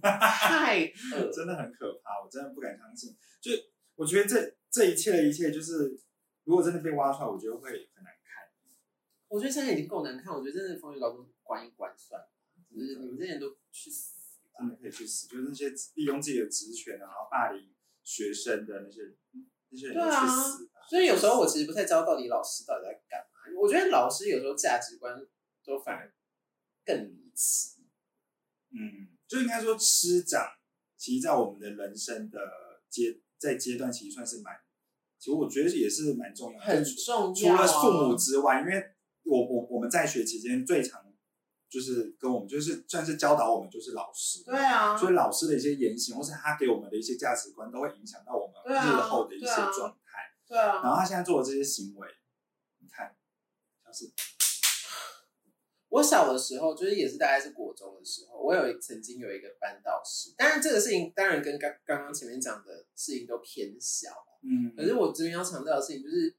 [0.00, 0.80] 太
[1.14, 3.16] 恶，真的很可怕，我真的不敢相信。
[3.40, 3.50] 就
[3.94, 5.98] 我觉得这这一切的一切，就是
[6.44, 8.48] 如果真的被挖出来，我觉得会很难看。
[9.28, 12.28] 我觉得现在已经够难看，我觉得真的风雨高中关一关算了，
[12.70, 15.28] 就是你们这些人都去死吧，真的可以去死。
[15.28, 19.16] 就是那些利用自己的职权然后霸凌学生的那些。
[19.70, 23.60] 那些人去死吧，所以有时候我其实不太知道到底老师到底在干嘛。
[23.60, 25.20] 我觉得老师有时候价值观
[25.64, 26.14] 都反而
[26.84, 27.82] 更离奇。
[28.70, 30.46] 嗯，就应该说师长，
[30.96, 32.38] 其实，在我们的人生的
[32.88, 34.54] 阶在阶段，其实算是蛮，
[35.18, 37.34] 其实我觉得也是蛮重要的，很重要。
[37.34, 38.94] 除了父母之外，因为
[39.24, 41.04] 我我我们在学期间最常
[41.68, 50.30] 就是跟我们就是算是教导我们就是老师，对啊，所以老师的一些言行或是他给我们的一些价值观都会影响到我们日后的一些状态。
[50.46, 52.08] 对啊，然后他现在做的这些行为，
[52.78, 53.16] 你看，
[53.82, 54.12] 像是。
[55.94, 64.10] 我小的时候，就是也是大概是国中的时候，我有曾经有一个班导师，当然这个事情当然跟刚刚刚前面讲的事情都偏小，
[64.42, 66.34] 嗯，可是我这边要强调的事情就是，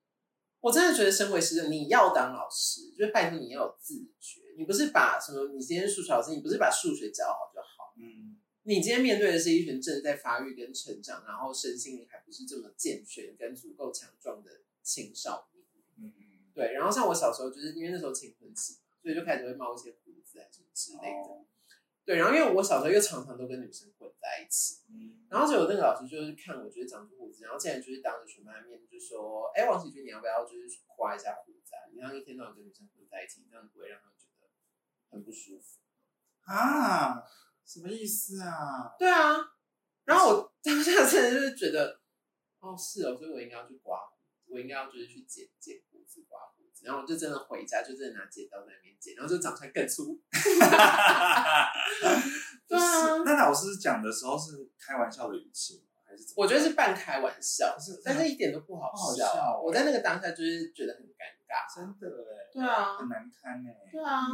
[0.59, 14.51] 我真的觉得身为师生，你要当老师，就是拜托你要有自觉，你不是把什么，你今天数学老师，你不是把数学教好就好，嗯，你今天面对的是一群正在发育跟成长，然后身心灵还不是这么健全跟足够强壮的
[14.83, 15.63] 青少年，
[15.97, 18.79] 嗯嗯，对，然后像我小时候，就是因为那时候青春期。
[19.05, 21.45] 所以就开始会冒一些胡子啊什么之类的，
[22.03, 22.17] 对。
[22.17, 24.81] 然后因为我小时候又常常都跟女生混在一起，
[25.29, 31.75] 然后就有那个老师就是看我觉得长出胡子，然后竟然就是当着全班的面就说：“哎，王喜君，你要不要就是刮一下胡子？
[31.75, 31.85] 啊？
[31.93, 34.49] 你让一天到晚跟女生混在一起，这样不会让他们觉得
[35.11, 35.77] 很不舒服
[36.51, 37.21] 啊？
[37.63, 38.95] 什么意思啊？
[38.97, 39.37] 对啊。
[40.03, 42.01] 然后我当下真的就是觉得，
[42.59, 44.01] 哦，是哦，所以我应该要去刮
[44.47, 45.81] 我应该要就是去剪剪。
[46.85, 50.21] 然后我就真的回家，就真的拿剪刀在那边剪，然后就长出来更粗。
[52.67, 55.89] 对啊，那老师讲的时候是开玩笑的语气吗？
[56.05, 56.33] 还是？
[56.35, 59.59] 我觉得是半开玩笑，是，但是一点都不好笑。
[59.59, 62.49] 我在那个当下就是觉得很尴尬，真的哎。
[62.53, 63.89] 对啊，很难堪哎。
[63.91, 64.27] 对啊，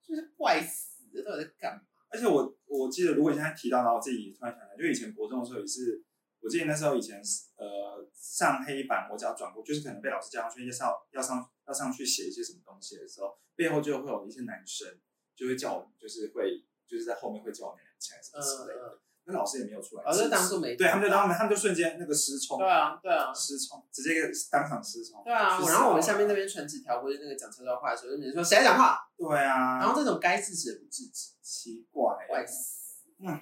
[0.00, 1.82] 就是怪死，到底在干嘛？
[2.10, 6.02] 而且我我记得，如果你现在提到，然后我自己突然想起来，就以前国中的时候也是。
[6.44, 7.22] 我记得那时候以前
[7.56, 14.86] 呃上黑板，我只要转过，就是可能被老师叫上去，要上要上要上去写一些什么东西的时候，背后就会有一些男生
[15.34, 19.00] 就会叫我们，就是会就是在后面会叫我们起来什么之类的。
[19.26, 24.10] 那老师也没有出来，老师当初没对他们就当他们就瞬间那个失聪，对啊对啊失聪，直接
[24.50, 25.24] 当场失聪。
[25.24, 28.98] 对啊，然后我们下面那边传纸条不是那个讲悄悄话的时候，就比如说谁来讲话？
[29.16, 33.40] 对啊，然后这种该制止的不制止，奇怪，怪死，嗯。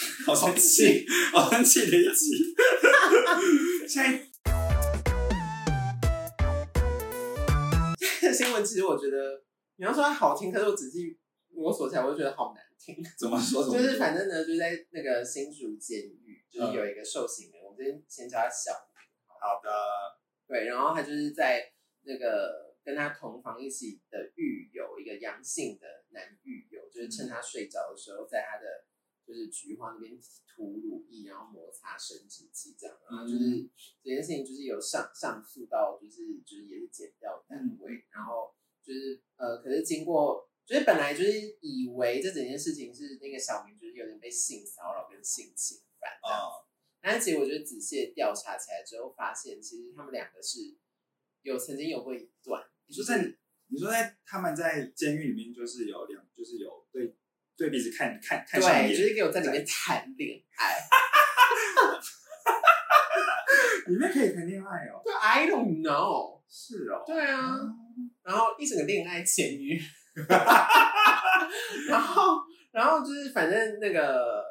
[0.24, 2.54] 好生气， 好生气的一集。
[3.86, 4.18] 下一，
[8.20, 9.42] 这个新闻其实我觉得，
[9.76, 11.18] 你要说它好听，可是我仔细
[11.50, 12.96] 摸索起来，我就觉得好难听。
[13.18, 13.64] 怎么说？
[13.70, 19.02] 就是反正呢，就是在那个新竹监狱，就是有一个受刑人，我们这边先叫他小明。
[19.26, 19.70] 好的。
[20.46, 28.64] 对，然后他就是在那个跟他同房一起的狱友，一个阳性的男狱友，就是趁他睡着的时候，在他的。
[29.30, 33.70] 就是菊花那边涂乳液，然后摩擦生殖器这样，然后就是
[34.02, 46.50] 这件事情就是有上上诉到，就是就是也是减掉单位，然后就是呃，可是经过就是本来就是以为这整件事情是那个小明就是有点被性骚扰跟性侵犯这样，
[47.00, 50.76] 但是其实我觉得仔细调查起来之后，发现其实他们两个是
[51.42, 53.36] 有曾经有过一段，你说在
[53.68, 57.14] 你说在他们在监狱里面就是有两就是有对。
[57.60, 60.80] 对彼此看看看上眼，就是给我在里面谈恋爱，
[63.86, 65.02] 里面可以谈恋爱哦。
[65.04, 66.40] 对，I don't know。
[66.48, 67.04] 是哦。
[67.06, 67.52] 对啊，
[68.24, 69.78] 然后一整个恋爱咸鱼，
[71.86, 72.40] 然后
[72.72, 74.42] 然后就是反正那个。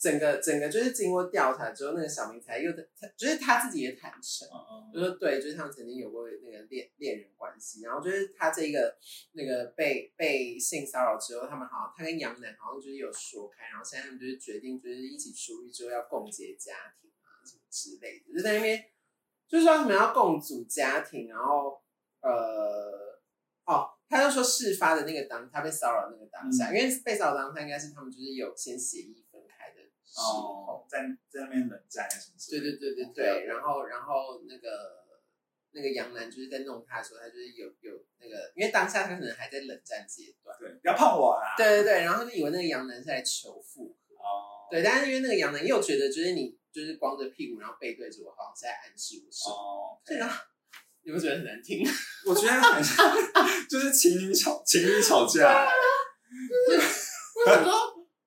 [0.00, 4.48] 整个整个就是经过调查之后，那个小明才又他就是他自己也坦诚，
[4.94, 8.96] 就说对，就是他们曾经有过那个恋恋人关系，然后就是他这个
[9.32, 18.82] 那个被被性骚扰之后，他们好像他跟杨楠好像就是有说开，然后现在他们就是决定就是一起出狱之后要共结家庭啊什么之类的，就在那边
[19.46, 21.78] 就是说什么要共组家庭，然后
[22.22, 23.20] 呃
[23.66, 29.26] 哦，他就说事发的那个当他被骚扰那个当下，因为被骚扰当下应该是他们就是有先协议。
[30.16, 32.34] 哦，在在那边冷战什么？
[32.50, 35.04] 对对对对对，然后然后那个
[35.72, 41.54] 那个杨楠就是在弄他的时候，他就是有有那个，因为当下他可能还在冷战阶段，对，不要碰我啊！
[41.56, 50.42] 对对对，然后就以为那个杨楠是在求复合，哦，对，但是因为那个杨楠又觉得，就是你就是光着屁股，然后背对着我，好像是在暗示我什么，哦，对啊，
[51.02, 51.86] 你们觉得很难听？
[52.26, 53.14] 我觉得很像，
[53.70, 55.70] 就是情侣吵情侣吵架，
[57.36, 57.72] 我想说，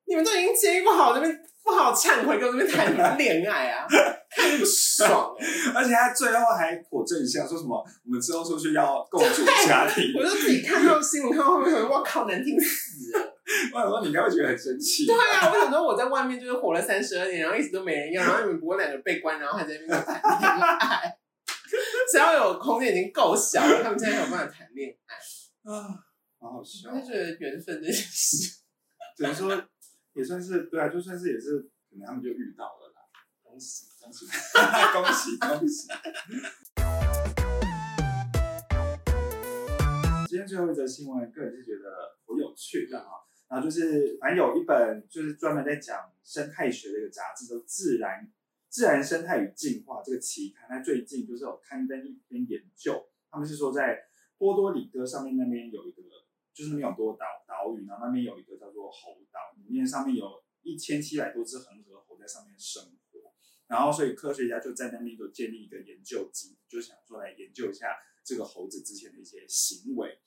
[0.05, 1.43] 你们都已经监狱不好那边。
[1.64, 3.88] 不好忏悔，跟我们谈恋爱啊，
[4.36, 5.34] 看着不爽
[5.74, 10.14] 而且他最后还颇正向，说什么我们之后出去要共组家庭。
[10.18, 13.34] 我就自己看到新闻，看到后面，我靠，难听死了。
[13.74, 15.05] 我想说你应该会觉得很生气。
[15.05, 21.18] 对啊，我想说我在外面就是活了三十二年，然后一直都没人要，然后你们不过两个被关，然后还在那边谈恋爱。
[22.11, 25.16] 只要有空间已经够小了，他们现在有办法谈恋爱
[25.72, 25.88] 啊，
[26.39, 26.89] 好好笑。
[26.93, 28.59] 我就觉得缘分这件事，
[29.16, 29.64] 只能说。
[30.16, 31.59] 也算是对啊，就算是也是，
[31.89, 33.01] 可能他们就遇到了啦。
[33.41, 34.28] 恭喜恭喜
[34.93, 35.88] 恭喜恭喜！
[40.28, 43.26] 今天最后一则新闻，个人是觉得颇有趣的啊。
[43.49, 48.32] 然后就是，反正有一本就是专门在讲生态学的一个杂志，叫《自然
[48.70, 53.97] 自然生态与进化》这个期刊，它最近就是有刊登一篇研究，他们是说在
[54.38, 56.03] 波多黎各上面那边有一个，
[56.54, 63.34] 就是那边有多岛岛屿，然后那边有一个叫做猴岛，里面上面有一千七百多只恒河猴在上面生活，
[63.68, 70.20] 然后所以科学家就在那边就建立一个研究基就想说来研究一下这个猴子之前的一些行为，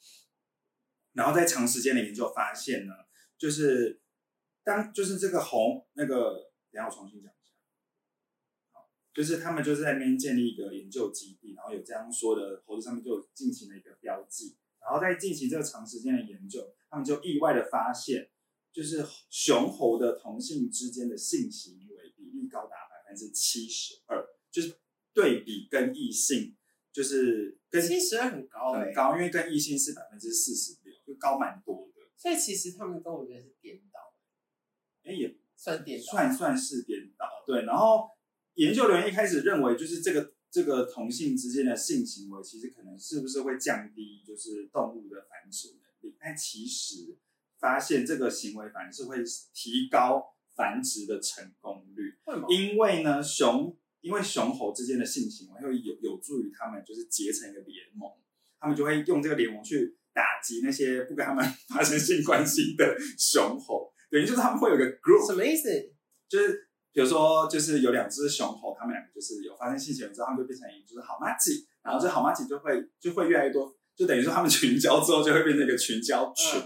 [1.13, 2.93] 然后在长时间的研究发现呢。
[3.39, 4.01] 就是
[4.65, 7.53] 当就是这个红那个，等下我重新讲一下。
[8.73, 14.57] 好，就是他们就是在那边建立一个研究基地，然后有这样说的猴子上面就进行了一个标记，
[14.87, 18.31] 然后再进行这个长时间的研究，他们就意外的发现，
[18.73, 24.77] 就是雄猴的同性之间的性行为比例高达百分之七十二，就是
[25.13, 26.57] 对比跟异性，
[26.93, 32.03] 就是跟七十二很高很高，因为跟异性是百分之四十六，就高蛮多的。
[32.17, 34.15] 所以其实他们跟我觉得是颠倒，
[35.03, 37.27] 哎，也算颠倒，算算是颠倒。
[37.45, 38.09] 对，然后
[38.55, 46.17] 研究人员一开始认为，就是这个这个同性之间的性行为，其实可能是不是会降低就是动物的繁殖能力？
[46.19, 47.19] 但其实
[47.59, 49.19] 发现这个行为反而是会
[49.53, 52.17] 提高繁殖的成功率。
[52.25, 52.47] 为什么？
[52.51, 58.11] 因为呢，雄因为雄猴之间的性行为会有有助于他们就是结成一个联盟，
[58.59, 59.99] 他们就会用这个联盟去。
[60.17, 65.69] 打击那些不跟他们 发生性关系的雄猴，等于就是他们会有个 group，什么意思？
[66.27, 66.66] 就是
[66.97, 76.59] 比如说，就是有两只雄猴，他们两个就是有发生性行为之后，他们就变成一就是好妈鸡，然后这好妈鸡就会就会越来越多，就等于说他们群交之后就会变成一个群交群，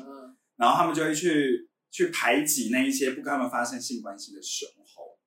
[0.54, 5.18] 然后他们就会去去排挤那一些不跟他们发生性关系的雄猴，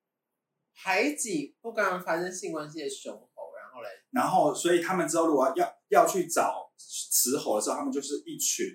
[0.74, 6.64] 排挤不跟他们发生性关系的雄猴，然后嘞，然后所以他们之后如果要要去找。
[6.76, 8.66] 雌猴的时候，他们就是一群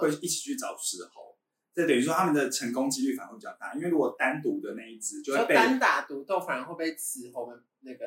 [0.00, 1.25] 会一起去找雌猴，
[1.76, 3.74] 这等于说他们的成功几率反而会比较大。
[3.74, 8.06] 因为如果单独的那一只就会被单打独斗，反而会被雌猴们那个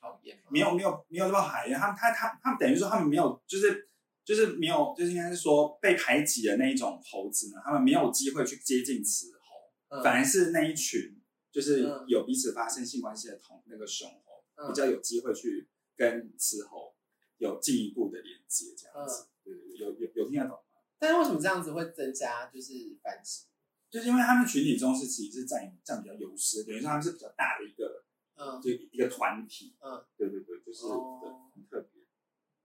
[0.00, 0.42] 讨厌。
[0.50, 3.88] 没有没有没有那么讨厌，他们他他他们等于说他们没有就是
[4.24, 11.22] 就是没有就是应该是说被排挤的那一种猴子呢，他们没有机会去接近雌猴，反而是那一群
[11.52, 16.92] 就是有彼此发生性关系的同那个雄猴比较有机会去跟雌猴。
[17.38, 20.71] 有进一步的连接，这样子，对对对，有有有听得懂吗？
[21.02, 23.46] 但是为什么这样子会增加就是繁殖？
[23.90, 28.04] 就是因为他们群体中是其实是占占比较优势，等于说他们是比较大的一个，
[28.36, 32.02] 嗯，就一个团体，嗯，对对对，就是很特别。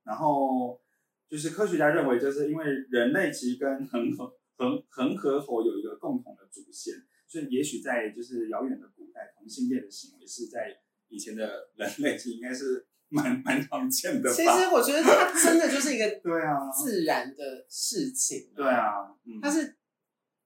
[0.04, 0.80] 然后
[1.28, 6.94] 就是科学家认为，就是因为人类其实跟恒河恒恒河猴有一个共同的祖先，
[7.26, 12.86] 所以也许在就是遥远的古代，同性恋的行为是在以前的人类是应该是。
[13.12, 14.30] 蛮蛮常见的。
[14.34, 18.50] 其实我觉得它真的就是一个 对啊自然的事情。
[18.56, 19.78] 对啊，它是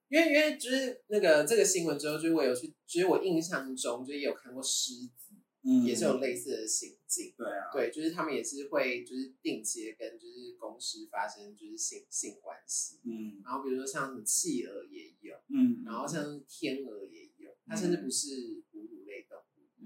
[0.08, 5.34] 因为因为就是那个这个新闻之后，就是我有去，其实我印象中就也有看过狮子，
[5.64, 7.32] 嗯，也是有类似的行径。
[7.36, 13.00] 对啊，对，就是他们也是会就是定期跟就是公司发生就是性性关系。
[13.04, 18.86] 嗯，然后比如说像什么企鹅也有，嗯，然后像天鹅也有，它甚至不是哺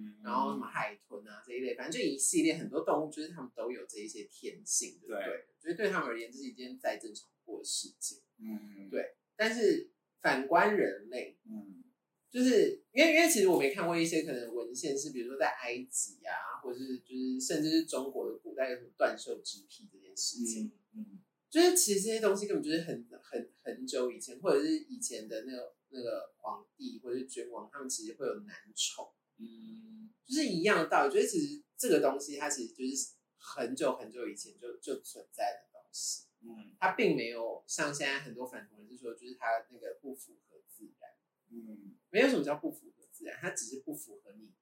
[0.02, 0.24] 乳类动物。
[0.24, 5.46] 然后什么海豚啊这一类，反正就一系列很多动物，就是他们都有这一些天性，对不对？
[5.58, 8.18] 所以对他们而言，这是一件再正常不过的事情。
[8.38, 9.16] 嗯，对。
[9.36, 9.90] 但是
[10.20, 11.84] 反观人类，嗯，
[12.30, 21.20] 就是因为因为其实我没看过一些可能文献是，比如说在埃及啊，或者是就是甚至是中国的古代有什么断袖之癖这件事情，嗯，
[21.50, 29.12] 就是其实这些东西根本就是很很很久以前，或者是以前的那个那个皇帝或者是君王，他们其实会有男宠。
[29.38, 31.08] 嗯，就是一样的道理。
[31.08, 36.24] 我觉得其实这个东西，它其实就是很久很久以前就就存在的东西。
[36.40, 41.10] 嗯，它并没有像现在很多反同人士说，就是它那个不符合自然。
[41.50, 44.52] 嗯，没有什么叫不符合自然，它只是不符合你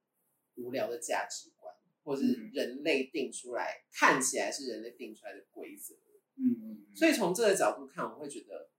[0.55, 5.95] 无聊的价值观，或是人类定出来看起来是人类定出来的规则。
[6.37, 6.97] 嗯嗯。
[6.97, 8.71] 所以从这个角度看，我会觉得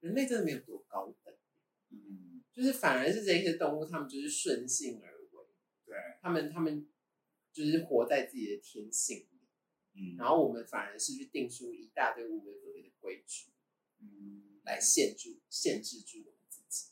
[0.00, 1.34] 人类真的没有多高等。
[1.90, 5.11] 嗯，就是反而是这些动物，它们就是顺性而。
[6.22, 6.86] 他们他们
[7.52, 9.40] 就是活在自己的天性里，
[9.94, 13.50] 嗯，然后我们反而是去定出一大堆无为不为的规矩，
[14.00, 16.86] 嗯，来限制限制住我们自己。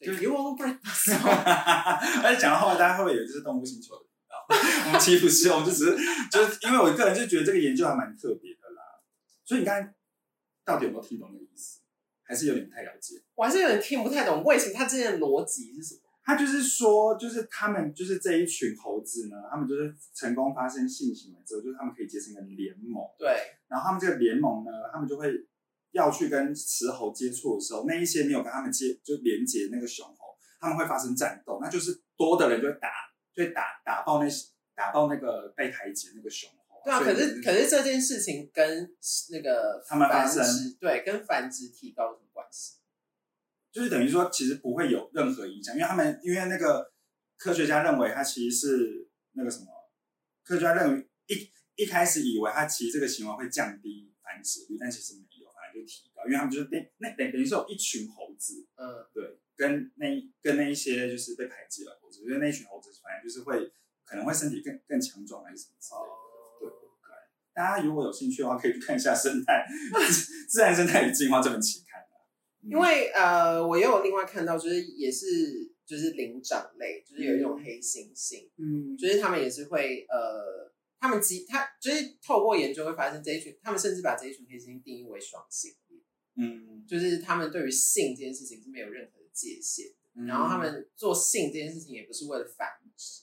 [0.00, 4.46] 就 you won't break my 而且讲到后来，大家会不会以为这是动物星球的频道？
[4.86, 5.96] 我们其实不是，我们就只是
[6.30, 9.02] 就是因为我个人就觉得这个研究还蛮特别的啦。
[9.44, 9.94] 所以你刚才
[10.64, 11.80] 到底有没有听懂那个意思？
[12.22, 13.20] 还是有点不太了解？
[13.34, 16.02] 我还是有点听不太懂，为什么他之间的逻辑是什么？
[16.22, 23.02] 他就是说，就是他们就是这一群猴子呢，他们就是成功发生性行为之后，就是他们可以结成一个联盟。
[23.18, 23.28] 对。
[23.68, 25.32] 然后他们这个联盟呢，他们就会
[25.92, 32.88] 要去跟雌猴接触的时候，那一些没有跟他们接就连接那个雄猴，他们会发生战斗，那就是多的人就会打，
[33.34, 36.82] 就会打打爆那些打爆那个被排挤那个雄猴。
[36.84, 38.90] 对啊，可是可是这件事情跟
[39.30, 40.44] 那个他们发生
[40.80, 42.79] 对跟繁殖提高有什么关系？
[43.72, 46.92] 就是等于说，其实不会有任何影响，因为他们因为那个
[47.36, 49.66] 科学家认为它其实是那个什么，
[50.44, 60.06] 科学家认为一一开始以为它其实这个行为会降低繁殖率，但其实没有，反而就提高，因为他们就是那那等等于是有一群猴子，嗯，对，跟那
[60.42, 63.72] 跟那一些就是被排挤的猴子，因为那群猴子反正就是会
[64.04, 66.70] 可能会身体更更强壮还是什么之类的，对，
[67.54, 69.64] 大家如果有兴趣的话，可以去看一下《生态
[70.50, 71.89] 自然生态与进化》这本期刊。
[72.62, 75.26] 因为呃，我也有另外看到，就是也是
[75.86, 86.02] 就是灵长类，就是有一种黑猩猩，嗯，就是他们也是会呃，他们基他就是透过研究会发现这一群，他们甚至把这一群黑猩猩定义为双性恋，
[86.36, 93.22] 嗯，就是他们对于性这件事情是没有任何的界限的，然后他们做性这件事情也不是为了繁殖，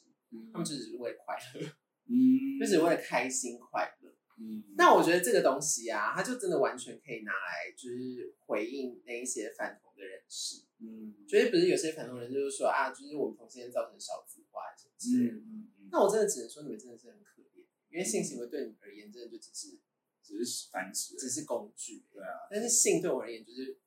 [0.52, 1.68] 他们只是为了快乐，
[2.10, 3.97] 嗯， 就只是为了开心快乐。
[4.40, 10.64] 嗯，那我觉得这个东西啊，它就真的完全可以拿来，就是回应那一些反同的人士。
[10.80, 15.38] 嗯，觉得不是有些反同人就是说啊，就是我们同性恋造成少子化什么之类的。
[15.38, 19.80] 嗯嗯那我真的只能说你们真的是很可怜，因为性行为对你们而言真的就只是
[20.22, 22.06] 只是繁殖，只是工具。
[22.14, 23.80] 对啊，但是性对我而言就是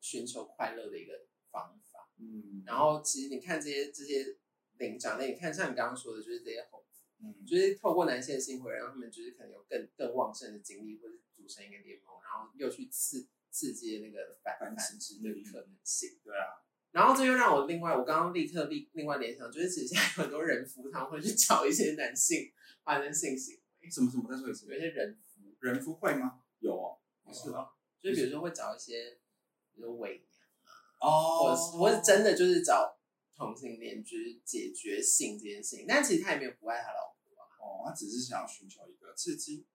[0.00, 2.08] 寻求快乐的一个方法。
[2.20, 4.36] 嗯，然后其实你看这些这些
[4.78, 6.81] 领长类，你看像你刚刚说的，就是这些猴。
[7.22, 16.18] 嗯，就是透过男性的性会让他们就是可能有更更旺盛的精力，或者组成一个联盟，然后又去刺刺激那个繁繁殖的可能性。
[16.24, 16.58] 对啊，
[16.90, 22.52] 然后这又让我另外，我刚刚立刻立另外联想，就是其实现在有很多人夫他们会去找一些男性
[22.82, 23.90] 发生性行为。
[23.90, 24.30] 什么什么？
[24.30, 24.66] 再说一次。
[24.66, 26.40] 有一些人夫，人夫会吗？
[26.58, 26.98] 有哦，
[27.32, 27.66] 是啊，
[28.00, 29.18] 就是比如说会找一些，
[29.74, 32.98] 比如伪娘啊，哦，或或是真的就是找
[33.34, 37.11] 同性恋，就是解决性这件事情，但其实他也没有不爱他老
[37.84, 39.66] 他只是想要寻求一个刺激，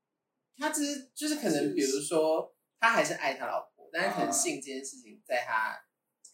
[0.58, 5.78] 他只是就是可能，比如说他还是爱他老婆，但是可能性这件事情在他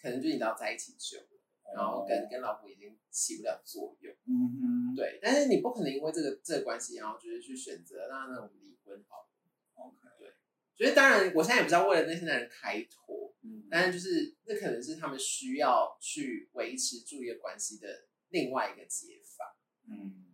[0.01, 9.29] 可能就你知道在一起久了，然后跟跟老婆已经起不了作用，嗯哼，对，但是你不可能因为这个这个关系，然后就是去选择那那我们离婚好了
[9.75, 10.33] ，OK，对，
[10.75, 19.57] 所以当然我现在也不知道为了那些男人开脱，嗯，但是就是那可能是他们需要去维持住一个关系的另外一个解法，
[19.87, 20.32] 嗯。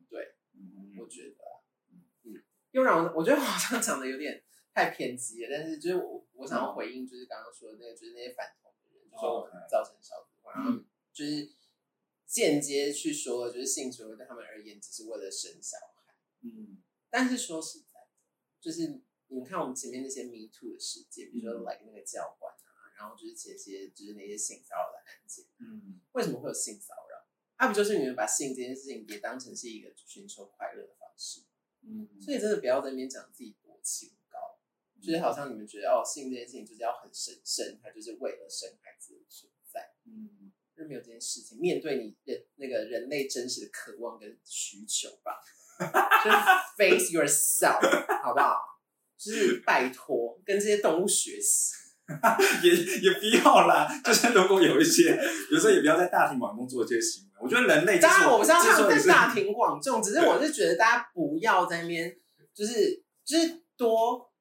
[0.98, 1.36] 我觉得，
[2.24, 10.80] 嗯，又让我我觉得好像讲的有点太偏激了，但是就是我我想要回应，就是刚刚说的那个，就是那些反同的人，就说我们造成少子化，然后
[11.12, 11.52] 就是
[12.26, 18.08] 间接去说，就是性行为对他们而言只是为了生小孩，嗯，但是说实在的，
[18.62, 27.09] 就是你看我们前面那些 Me Too 的事件，比如说 like 那个教官啊，然后就是前些就是那些性骚扰的案件，嗯，为什么会有性骚扰？
[27.60, 31.42] 那不就是你们把性这件事情也当成是一个寻求快乐的方式？
[31.84, 34.58] 嗯，所以真的不要在那边讲自己多清高，
[35.02, 39.92] 就是好像你们觉得哦，性这件事情就是要很神圣，它就是为了生孩子而存在。
[40.06, 45.42] 嗯，就是没有这件事情，面对你人那个人类真实的渴望跟需求吧，
[46.24, 46.38] 就是
[46.78, 47.80] face yourself，
[48.24, 48.58] 好不好？
[49.18, 51.74] 就是拜托跟这些动物学习。
[52.64, 55.16] 也也不要啦，就是如果有一些，
[55.52, 57.29] 有时候也不要在大庭广众做这些行为。
[57.42, 62.16] 我觉得人类当然我不知道他们在大庭广众，只是我是觉得大家不要在那边，
[62.54, 64.32] 就是就是多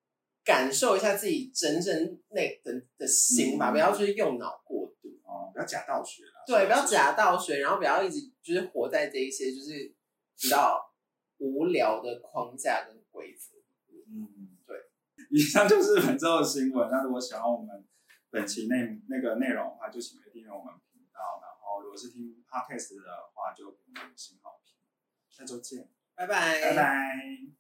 [0.44, 6.42] 感受一下自己真正内的的心吧，不要去用脑过度哦，不要假道学啦。
[6.46, 9.94] 对，不要假道学，然后不要一直就是活在这一些就是
[10.40, 10.80] 比较
[11.38, 13.56] 无聊的框架跟规则。
[14.08, 14.56] 嗯。
[14.66, 14.76] 对
[15.30, 16.88] 以上就是本周的新闻。
[16.90, 17.84] 那如果喜欢我们
[18.30, 20.72] 本期内那个内容的话，就请订阅我们
[21.78, 24.74] 后如果是听 podcast 的话，就给我们五星好评。
[25.30, 27.57] 下周见，拜拜，拜拜。